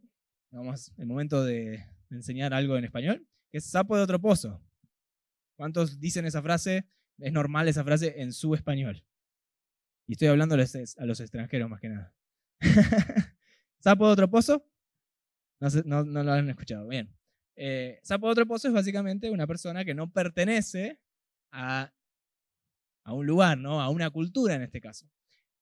[0.50, 4.62] vamos, el momento de, enseñar algo en español, que es sapo de otro pozo.
[5.56, 6.86] ¿Cuántos dicen esa frase?
[7.18, 9.04] Es normal esa frase en su español.
[10.06, 12.14] Y estoy hablando a los extranjeros más que nada.
[13.78, 14.66] ¿Sapo de otro pozo?
[15.60, 16.88] No, lo han escuchado.
[16.88, 17.14] Bien.
[17.56, 20.98] Eh, sapo de otro pozo es básicamente una persona que no pertenece
[21.52, 21.92] a,
[23.06, 23.80] un lugar, ¿no?
[23.82, 25.06] a una cultura en este caso.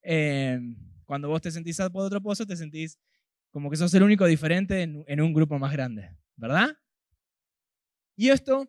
[0.02, 2.98] Em, cuando vos te sentís sapo de otro pozo, te sentís
[3.50, 6.76] como que sos el único diferente en, en un grupo más grande, ¿verdad?
[8.18, 8.68] Y esto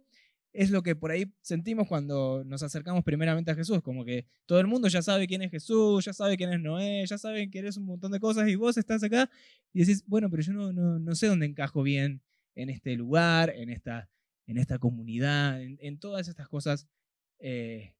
[0.53, 4.59] es lo que por ahí sentimos cuando nos acercamos primeramente a Jesús, como que todo
[4.59, 7.57] el mundo ya sabe quién es Jesús, ya sabe quién es Noé, ya saben que
[7.57, 9.27] eres un montón de cosas y vos estás acá
[9.73, 12.21] y decís, bueno, pero yo no, no, no sé dónde encajo bien
[12.53, 14.07] en este lugar, en esta,
[14.45, 16.87] en esta comunidad, en, todas estas cosas
[17.39, 17.95] eh,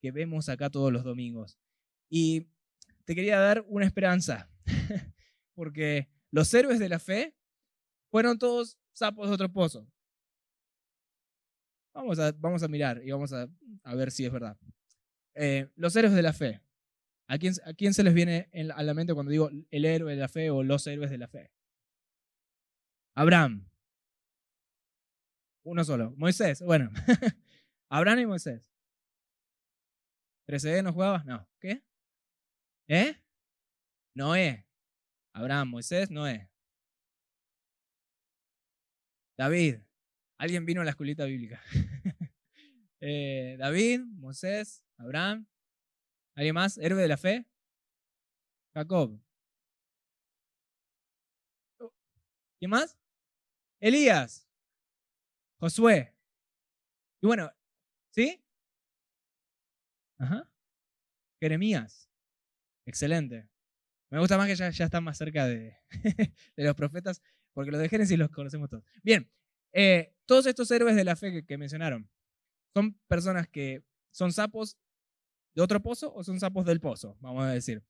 [0.00, 1.58] que vemos acá todos los domingos.
[2.08, 2.46] Y
[3.04, 4.48] te quería dar una esperanza,
[5.54, 7.34] porque los héroes de la fe
[8.10, 9.86] fueron todos sapos de otro pozo.
[11.94, 13.48] Vamos a, vamos a mirar y vamos a,
[13.94, 14.58] ver si es verdad.
[15.34, 16.60] Eh, los héroes de la fe.
[17.26, 20.20] ¿A quién, ¿A quién, se les viene a la mente cuando digo el héroe de
[20.20, 21.50] la fe o los héroes de la fe?
[23.14, 23.66] Abraham,
[25.62, 26.12] uno solo.
[26.16, 26.90] Moisés, bueno.
[27.88, 28.62] Abraham y Moisés.
[30.46, 31.24] ¿13 no jugabas?
[31.24, 31.48] No.
[31.58, 31.82] ¿Qué?
[32.88, 33.16] ¿Eh?
[34.14, 34.66] Noé.
[35.32, 36.50] Abraham, Moisés, Noé.
[39.38, 39.80] David.
[40.38, 41.60] Alguien vino a la escuelita bíblica.
[43.06, 45.46] Eh, David, Moisés, Abraham.
[46.34, 46.78] ¿Alguien más?
[46.78, 47.44] ¿Héroe de la fe?
[48.72, 49.20] Jacob.
[52.58, 52.96] ¿Quién más?
[53.78, 54.48] Elías.
[55.60, 56.14] Josué.
[57.20, 57.52] Y bueno,
[58.10, 58.42] ¿sí?
[60.18, 60.50] Ajá.
[61.40, 62.08] Jeremías.
[62.86, 63.50] Excelente.
[64.10, 65.76] Me gusta más que ya, ya están más cerca de,
[66.56, 67.20] de, los profetas,
[67.52, 68.84] porque los de Génesis los conocemos todos.
[69.02, 69.30] Bien,
[69.74, 72.08] eh, todos estos héroes de la fe que, mencionaron,
[72.72, 73.82] ¿son personas que
[74.12, 74.78] son sapos
[75.54, 77.18] de otro pozo o son sapos del pozo?
[77.20, 77.82] Vamos a decir.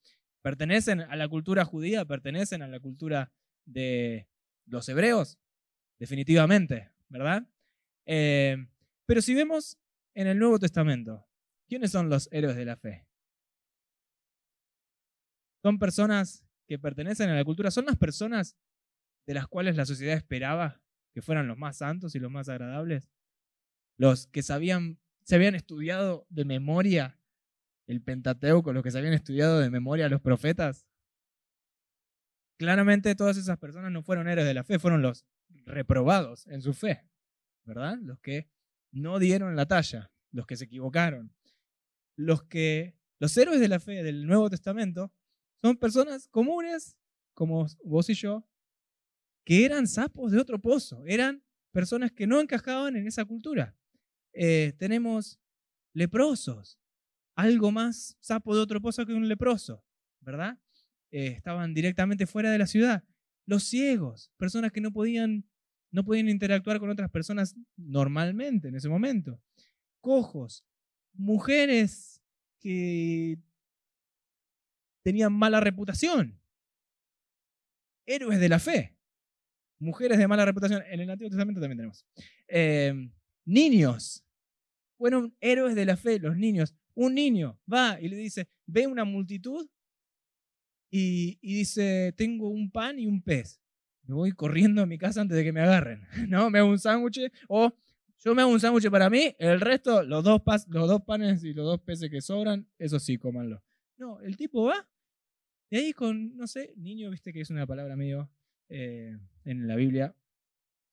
[0.43, 2.05] ¿Pertenecen a la cultura judía?
[2.05, 3.33] ¿Pertenecen a la cultura
[3.67, 4.29] de
[4.67, 5.39] los hebreos?
[5.99, 7.47] Definitivamente, ¿verdad?
[8.07, 8.57] Eh,
[9.07, 9.79] pero si vemos
[10.15, 11.27] en el Nuevo Testamento,
[11.69, 13.07] ¿quiénes son los héroes de la fe?
[15.63, 18.57] Son personas que pertenecen a la cultura, son las personas
[19.27, 20.84] de las cuales la sociedad esperaba
[21.15, 23.09] que fueran los más santos y los más agradables,
[23.97, 27.19] los que sabían, se habían estudiado de memoria
[27.87, 30.87] el Pentateuco, los que se habían estudiado de memoria los profetas.
[32.59, 35.25] Claramente todas esas personas no fueron héroes de la fe, fueron los
[35.65, 37.09] reprobados en su fe.
[37.65, 37.99] ¿verdad?
[38.03, 38.49] Los que
[38.93, 41.35] no dieron la talla, los que se equivocaron.
[42.17, 45.13] Los que los héroes de la fe del Nuevo Testamento
[45.61, 46.97] son personas comunes
[47.33, 48.47] como vos y yo
[49.45, 53.77] que eran sapos de otro pozo, eran personas que no encajaban en esa cultura.
[54.33, 55.39] Eh, tenemos
[55.93, 56.79] leprosos,
[57.37, 59.85] algo más sapo de otro pozo que un leproso,
[60.21, 60.59] ¿verdad?
[61.11, 63.05] Eh, estaban directamente fuera de la ciudad.
[63.47, 65.45] Los ciegos, personas que no podían
[65.95, 69.41] no podían interactuar con otras personas normalmente en ese momento.
[70.01, 70.65] Cojos,
[71.13, 72.21] mujeres
[72.59, 73.39] que
[75.05, 76.41] tenían mala reputación,
[78.07, 78.97] héroes de la fe,
[79.85, 82.05] mujeres de mala reputación, en el Antiguo Testamento también tenemos.
[82.49, 83.13] Em,
[83.45, 84.25] niños,
[84.99, 86.75] fueron héroes de la fe, los niños.
[86.95, 89.69] Un niño va y le dice, ve una multitud
[90.91, 93.61] y, y dice, tengo un pan y un pez
[94.07, 96.07] me voy corriendo a mi casa antes de que me agarren.
[96.29, 96.51] ¿No?
[96.51, 97.73] Me hago un sándwich o
[98.19, 101.53] yo me hago un sándwich para mí, el resto, los dos, los dos panes y
[101.53, 103.63] los dos peces que sobran, eso sí, cómanlo.
[103.99, 104.89] No, el tipo va
[105.71, 108.31] y ahí con, no sé, niño, viste que es una palabra medio
[108.69, 110.15] eh, en la Biblia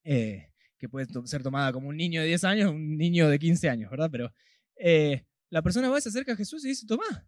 [0.03, 3.69] eh, que puede ser tomada como un niño de 10 años, un niño de 15
[3.69, 4.09] años, ¿verdad?
[4.11, 4.33] Pero
[4.75, 7.27] eh, la persona va, se acerca a Jesús y dice, toma,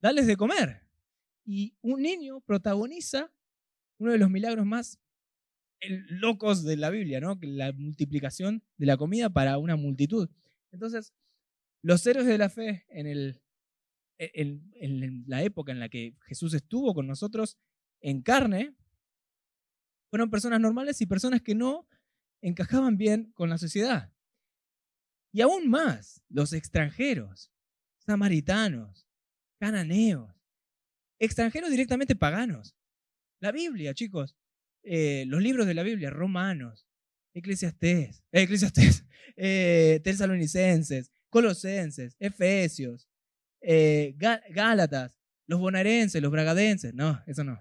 [0.00, 0.82] dales de comer.
[1.46, 3.32] Y un niño protagoniza
[3.98, 4.98] uno de los milagros más
[5.88, 7.38] locos de la Biblia, ¿no?
[7.40, 10.28] La multiplicación de la comida para una multitud.
[10.72, 11.12] Entonces,
[11.82, 13.42] los héroes de la fe en, el,
[14.18, 17.58] en, la época en la que Jesús estuvo con nosotros
[18.00, 18.74] en carne,
[20.14, 21.88] fueron personas normales y personas que no
[22.40, 24.12] encajaban bien con la sociedad.
[25.32, 27.50] Y aún más, los extranjeros,
[27.98, 29.08] samaritanos,
[29.58, 30.32] cananeos,
[31.18, 32.76] extranjeros directamente paganos.
[33.40, 34.36] La Biblia, chicos,
[34.84, 36.86] eh, los libros de la Biblia, Romanos,
[37.34, 39.04] Eclesiastés, eh, Eclesiastés,
[39.36, 43.08] eh, Tesalonicenses, Colosenses, Efesios,
[43.60, 47.60] Gálatas, los bonaerenses, los bragadenses, no, eso no.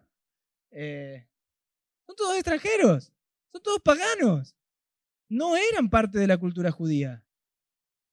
[2.05, 3.13] Son todos extranjeros,
[3.51, 4.55] son todos paganos.
[5.29, 7.25] No eran parte de la cultura judía.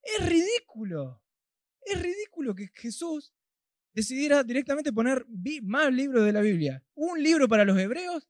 [0.03, 1.23] Es ridículo.
[1.83, 3.35] Es ridículo que Jesús
[3.93, 5.27] decidiera directamente poner
[5.63, 6.85] más libros de la Biblia.
[6.95, 8.29] Un libro para los hebreos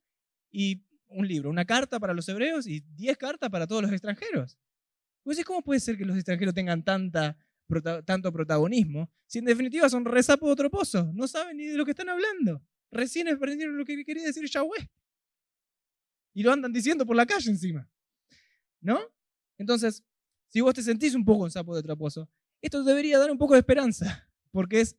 [0.51, 4.57] y un libro, una carta para los hebreos y diez cartas para todos los extranjeros.
[5.23, 10.47] Pues ¿cómo puede ser que los extranjeros tengan tanto protagonismo si en definitiva son resapos
[10.47, 11.11] de otro pozo?
[11.13, 12.65] No saben ni de lo que están hablando.
[12.91, 14.89] Recién aprendieron lo que quería decir Yahweh.
[16.33, 17.89] Y lo andan diciendo por la calle encima.
[18.79, 18.99] ¿No?
[19.57, 20.03] Entonces,
[20.49, 22.29] si vos te sentís un poco un sapo de traposo,
[22.61, 24.97] esto debería dar un poco de esperanza, porque es,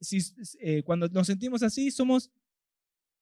[0.00, 0.18] si,
[0.60, 2.30] eh, cuando nos sentimos así, somos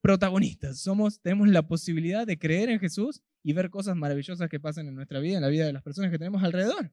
[0.01, 4.87] protagonistas, somos, tenemos la posibilidad de creer en Jesús y ver cosas maravillosas que pasan
[4.89, 6.93] en nuestra vida, en la vida de las personas que tenemos alrededor.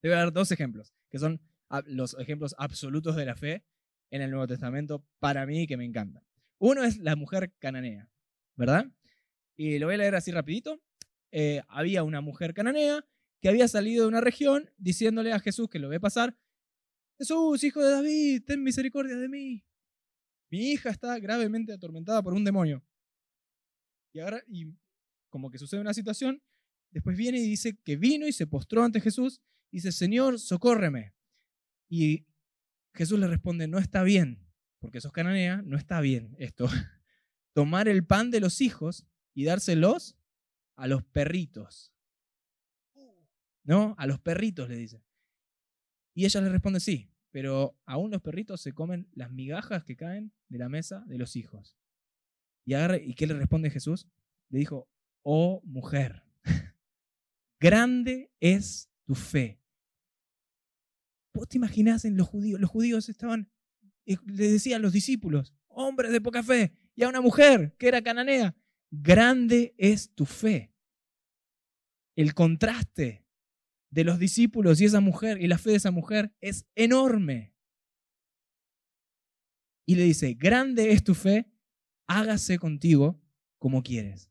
[0.00, 1.40] Te voy dar dos ejemplos, que son
[1.86, 3.64] los ejemplos absolutos de la fe
[4.10, 6.22] en el Nuevo Testamento para mí que me encantan.
[6.58, 8.10] Uno es la mujer cananea,
[8.62, 8.86] ¿verdad?
[9.56, 10.80] Y lo voy a leer así rapidito.
[11.32, 13.04] Eh, había una mujer cananea
[13.40, 16.38] que había salido de una región diciéndole a Jesús que lo ve pasar,
[17.18, 19.64] Jesús, hijo de David, ten misericordia de mí.
[20.48, 22.84] Mi hija está gravemente atormentada por un demonio.
[24.14, 24.40] Y, ahora,
[25.28, 26.40] como que sucede una situación,
[26.92, 29.40] después viene y dice que vino y se postró ante Jesús
[29.72, 31.14] y dice, Señor, socórreme.
[31.88, 32.26] Y
[32.94, 34.46] Jesús le responde, no está bien,
[34.78, 36.68] porque sos cananea, no está bien esto.
[37.52, 40.16] Tomar el pan de los hijos y dárselos
[40.76, 41.92] a los perritos.
[43.64, 43.94] ¿No?
[43.98, 45.04] A los perritos le dice.
[46.14, 50.32] Y ella le responde sí, pero aún los perritos se comen las migajas que caen
[50.48, 51.76] de la mesa de los hijos.
[52.64, 54.06] Y, ¿y qué le responde Jesús?
[54.50, 54.88] Le dijo,
[55.22, 56.22] oh mujer,
[57.60, 59.60] grande es tu fe.
[61.32, 62.60] ¿Vos te imaginás en los judíos?
[62.60, 63.50] Los judíos estaban,
[64.04, 67.88] eh, le decían a los discípulos, hombres de poca fe, y a una mujer que
[67.88, 68.54] era cananea,
[68.90, 70.72] grande es tu fe
[72.16, 73.24] el contraste
[73.90, 77.54] de los discípulos y esa mujer y la fe de esa mujer es enorme.
[79.86, 81.50] Y le dice, grande es tu fe,
[82.06, 83.20] hágase contigo
[83.58, 84.30] como quieres.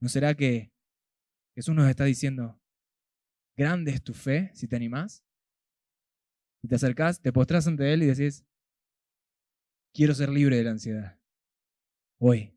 [0.00, 0.72] ¿No será que
[1.54, 2.58] Jesús nos está diciendo,
[3.56, 5.22] grande es tu fe si te animás?
[6.62, 8.44] Y te acercás, te postrás ante Él y decís,
[9.92, 11.18] quiero ser libre de la ansiedad.
[12.18, 12.56] Hoy,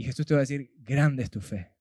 [0.00, 1.76] y Jesús te va a decir, grande es tu fe.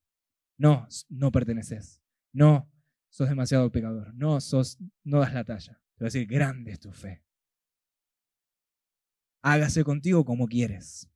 [0.58, 2.04] No, no perteneces.
[2.34, 2.70] No,
[3.10, 4.14] sos demasiado pecador.
[4.14, 5.82] No, sos, no das la talla.
[5.96, 7.24] Te va a decir, grande es tu fe.
[9.42, 11.10] Hágase contigo como quieres.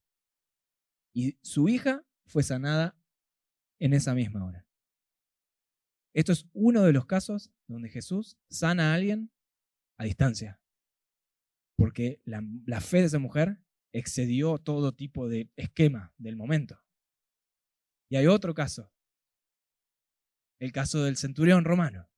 [1.14, 2.98] Y su hija fue sanada
[3.80, 4.66] en esa misma hora.
[6.14, 9.30] Esto es uno de los casos donde Jesús sana a alguien
[9.98, 10.63] a distancia.
[11.76, 13.60] Porque la, fe de esa mujer
[13.92, 16.80] excedió todo tipo de esquema del momento.
[18.10, 18.92] Y hay otro caso,
[20.60, 22.10] el caso del centurión romano,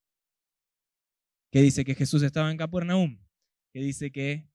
[1.52, 3.20] que dice que Jesús estaba en Capernaum,
[3.74, 4.50] que dice que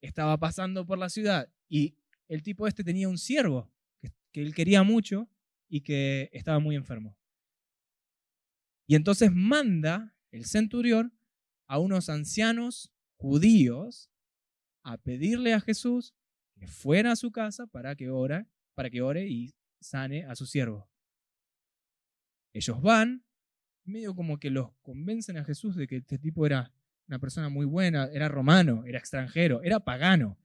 [0.00, 1.96] estaba pasando por la ciudad y
[2.28, 3.72] el tipo este tenía un siervo
[4.32, 5.28] que él quería mucho
[5.68, 7.16] y que estaba muy enfermo.
[8.86, 11.18] Y entonces manda el centurión
[11.66, 14.10] a unos ancianos judíos
[14.88, 16.14] a pedirle a Jesús
[16.58, 20.46] que fuera a su casa para que ore, para que ore y sane a su
[20.46, 20.88] siervo.
[22.54, 23.22] Ellos van,
[23.84, 26.72] medio como que los convencen a Jesús de que este tipo era
[27.06, 30.38] una persona muy buena, era romano, era extranjero, era pagano,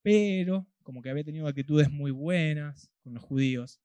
[0.00, 3.80] pero como que había tenido actitudes muy buenas con los judíos.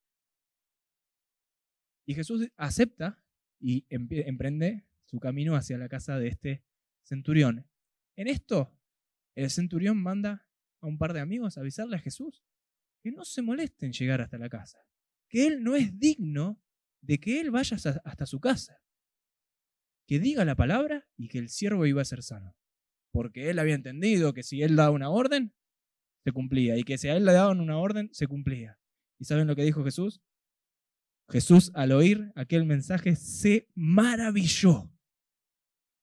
[2.05, 3.19] Y Jesús acepta
[3.59, 6.63] y emprende su camino hacia la casa de este
[7.03, 7.65] centurión.
[8.15, 8.76] En esto,
[9.43, 10.47] el centurión manda
[10.81, 12.43] a un par de amigos a avisarle a Jesús
[13.03, 14.79] que no se moleste en llegar hasta la casa,
[15.29, 16.59] que él no es digno
[17.01, 18.81] de que él vaya hasta su casa,
[20.07, 22.55] que diga la palabra y que el siervo iba a ser sano,
[23.11, 25.53] porque él había entendido que si él daba una orden,
[26.23, 28.79] se cumplía, y que si a él le daban una orden, se cumplía.
[29.19, 30.21] ¿Y saben lo que dijo Jesús?
[31.29, 34.91] Jesús al oír aquel mensaje se maravilló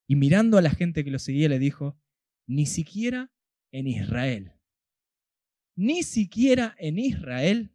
[0.06, 1.98] y mirando a la gente que lo seguía le dijo,
[2.46, 3.32] ni siquiera
[3.72, 4.52] en Israel,
[5.76, 7.74] ni siquiera en Israel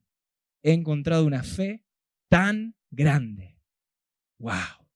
[0.64, 1.84] he encontrado una fe
[2.30, 3.58] tan grande.
[4.40, 4.88] ¡Wow!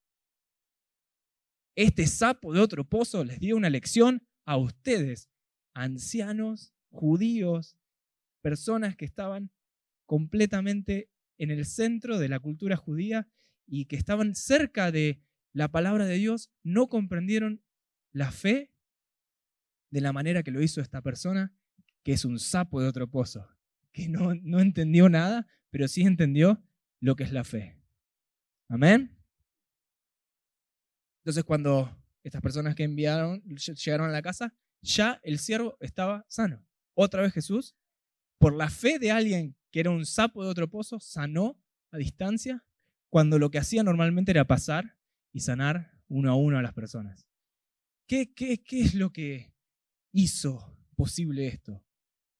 [1.75, 5.29] Este sapo de otro pozo les dio una lección a ustedes,
[5.73, 7.77] ancianos, judíos,
[8.41, 9.51] personas que estaban
[10.05, 13.27] completamente en el centro de la cultura judía
[13.65, 15.21] y que estaban cerca de
[15.53, 17.63] la palabra de Dios, no comprendieron
[18.11, 18.72] la fe
[19.93, 21.53] de la manera que lo hizo esta persona,
[22.01, 23.47] que es un sapo de otro pozo,
[23.91, 26.63] que no, no entendió nada, pero sí entendió
[26.99, 27.77] lo que es la fe.
[28.69, 29.15] Amén.
[31.19, 36.65] Entonces cuando estas personas que enviaron llegaron a la casa, ya el siervo estaba sano.
[36.95, 37.75] Otra vez Jesús,
[38.39, 42.65] por la fe de alguien que era un sapo de otro pozo, sanó a distancia,
[43.09, 44.97] cuando lo que hacía normalmente era pasar
[45.31, 47.27] y sanar uno a uno a las personas.
[48.07, 49.52] ¿Qué, qué, qué es lo que
[50.13, 51.83] hizo posible esto?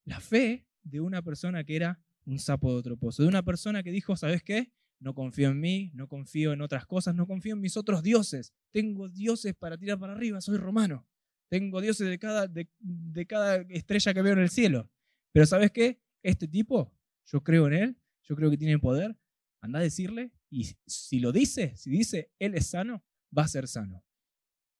[0.05, 3.84] La fe de una persona que era un sapo de otro pozo, de una persona
[3.84, 4.71] que dijo, ¿sabes qué?
[4.99, 8.53] No confío en mí, no confío en otras cosas, no confío en mis otros dioses.
[8.71, 11.05] Tengo dioses para tirar para arriba, soy romano.
[11.49, 14.89] Tengo dioses de cada, de, cada estrella que veo en el cielo.
[15.34, 16.01] Pero ¿sabes qué?
[16.21, 16.95] Este tipo
[17.26, 19.17] yo creo en Él, yo creo que tiene poder.
[19.61, 23.03] Anda a decirle y si lo dice, si dice Él es sano,
[23.38, 24.05] va a ser sano.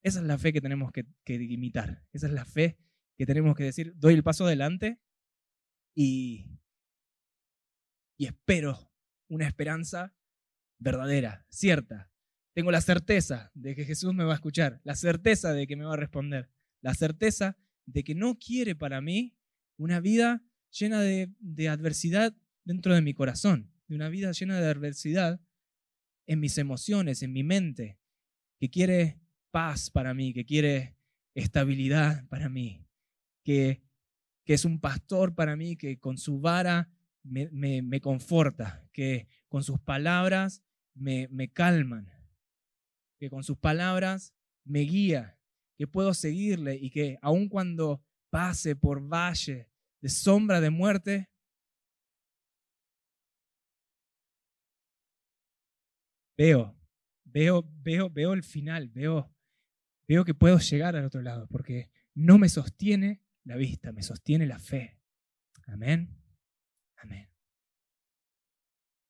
[0.04, 2.04] Esa es la fe que tenemos que, imitar.
[2.12, 2.78] Esa es la fe
[3.18, 5.00] que tenemos que decir, doy el paso adelante
[5.96, 6.46] y,
[8.18, 8.92] y espero
[9.30, 10.14] una esperanza
[10.78, 12.12] verdadera, cierta.
[12.54, 15.86] Tengo la certeza de que Jesús me va a escuchar, la certeza de que me
[15.86, 16.50] va a responder,
[16.82, 19.36] la certeza de que no quiere para mí
[19.78, 25.42] una vida llena de, adversidad dentro de mi corazón, de una vida llena de adversidad
[26.26, 28.00] en mis emociones, en mi mente,
[28.60, 29.20] que quiere
[29.54, 30.98] paz para mí, que quiere
[31.36, 32.84] estabilidad para mí,
[33.44, 33.84] que,
[34.44, 36.90] que es un pastor para mí, que con su vara
[37.22, 40.64] me, me, conforta, que con sus palabras
[40.96, 42.12] me, me calman,
[43.20, 44.34] que con sus palabras
[44.64, 45.38] me guía,
[45.78, 49.70] que puedo seguirle y que aun cuando pase por valle
[50.02, 51.30] de sombra de muerte,
[56.36, 56.76] veo,
[57.24, 59.33] veo, veo, veo el final, veo,
[60.08, 64.46] veo que puedo llegar al otro lado, porque no me sostiene la vista, me sostiene
[64.46, 65.00] la fe.
[65.68, 66.16] Amén.
[66.98, 67.30] Amén.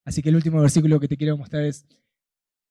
[0.06, 1.86] Así que el último versículo que te quiero mostrar es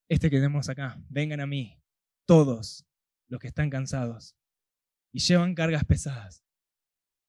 [0.08, 1.02] este que tenemos acá.
[1.08, 1.80] Vengan a mí,
[2.26, 2.86] todos
[3.28, 4.36] los que están cansados
[5.12, 6.44] y llevan cargas pesadas,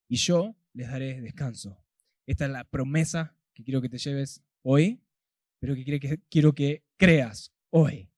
[0.08, 1.84] y yo les daré descanso.
[2.26, 5.02] Esta es la promesa que quiero que te lleves hoy,
[5.58, 8.10] pero que quiero que creas hoy.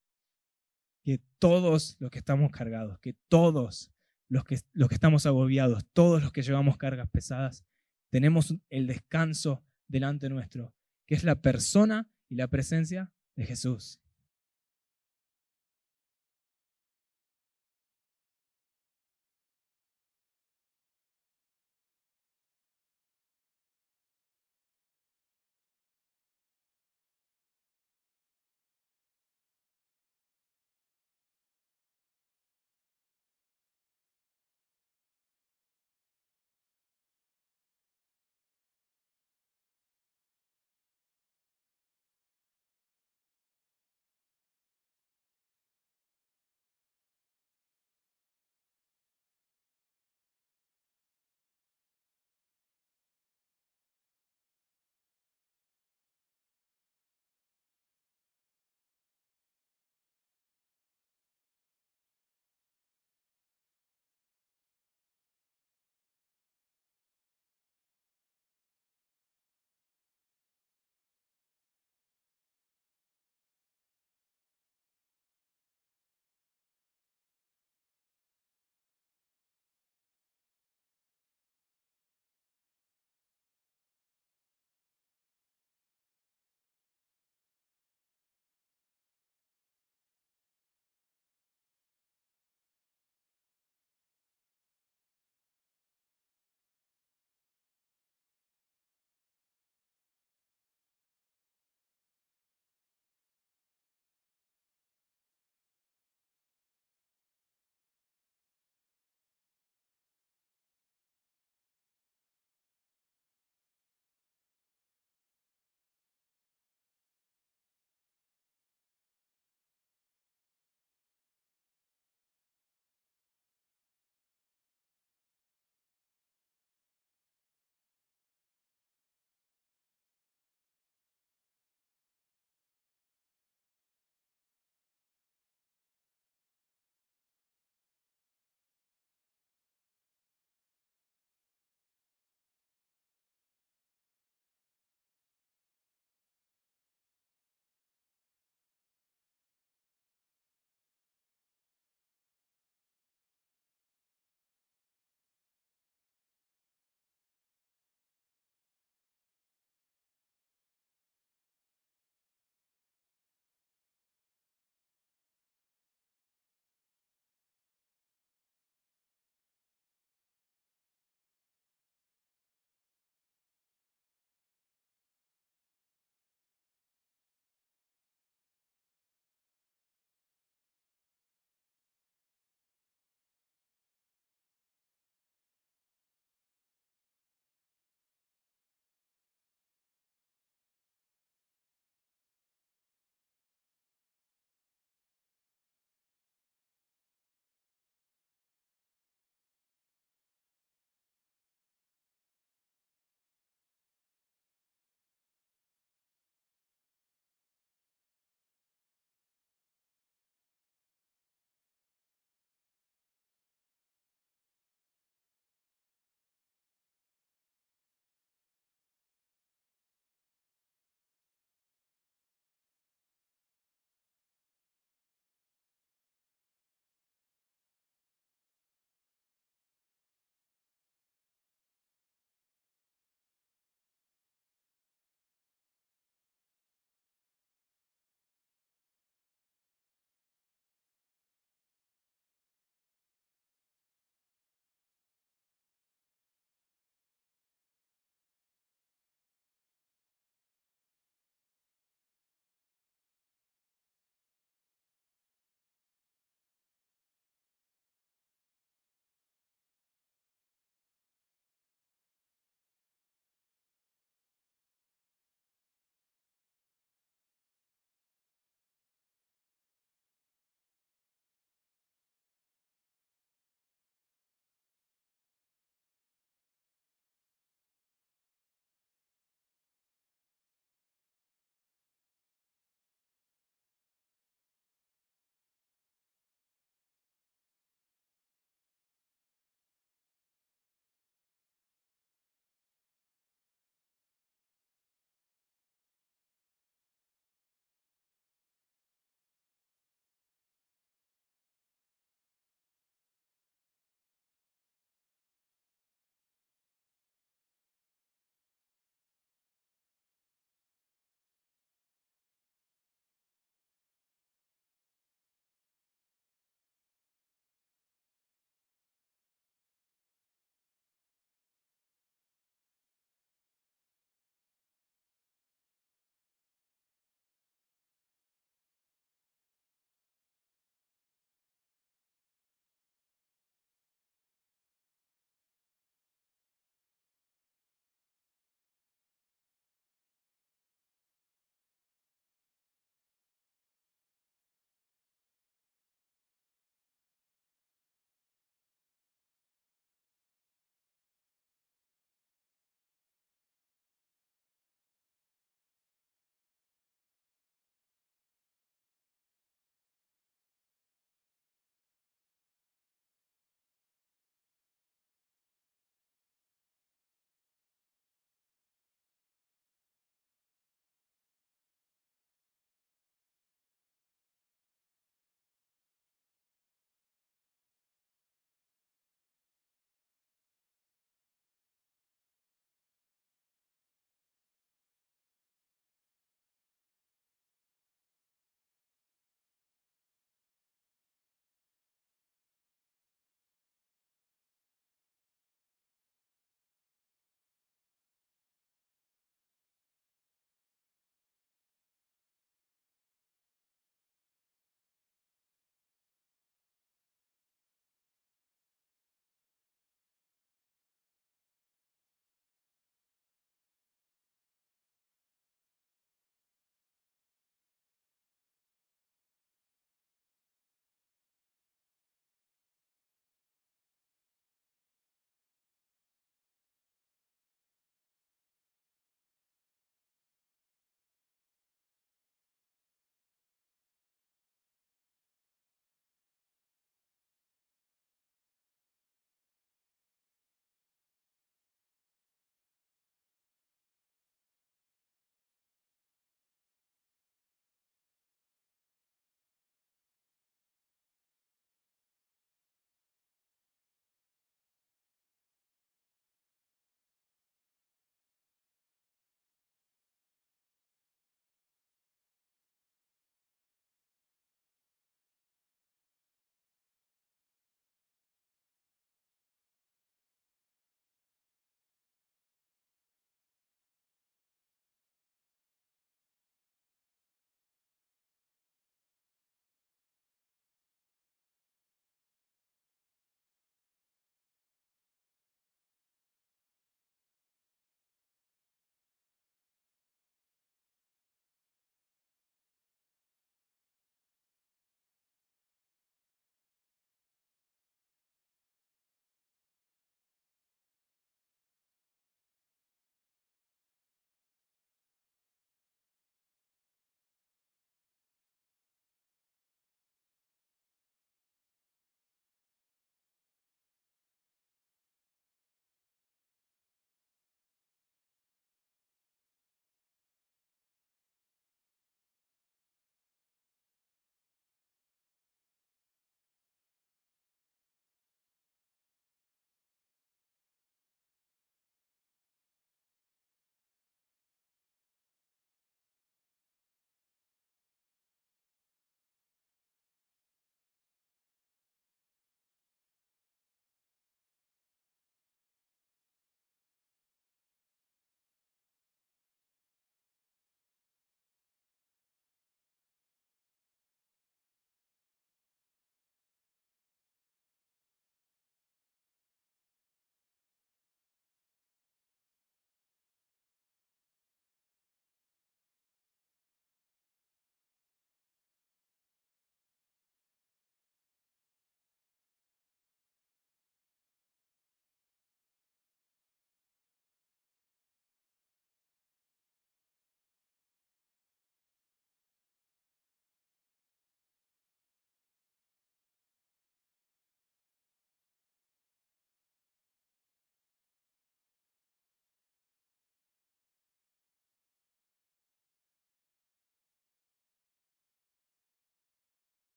[1.47, 3.93] Todos los que estamos cargados, que todos
[4.29, 7.65] los que, los que estamos agobiados, todos los que llevamos cargas pesadas,
[8.11, 10.75] tenemos el descanso delante nuestro,
[11.07, 14.01] que es la persona y la presencia de Jesús.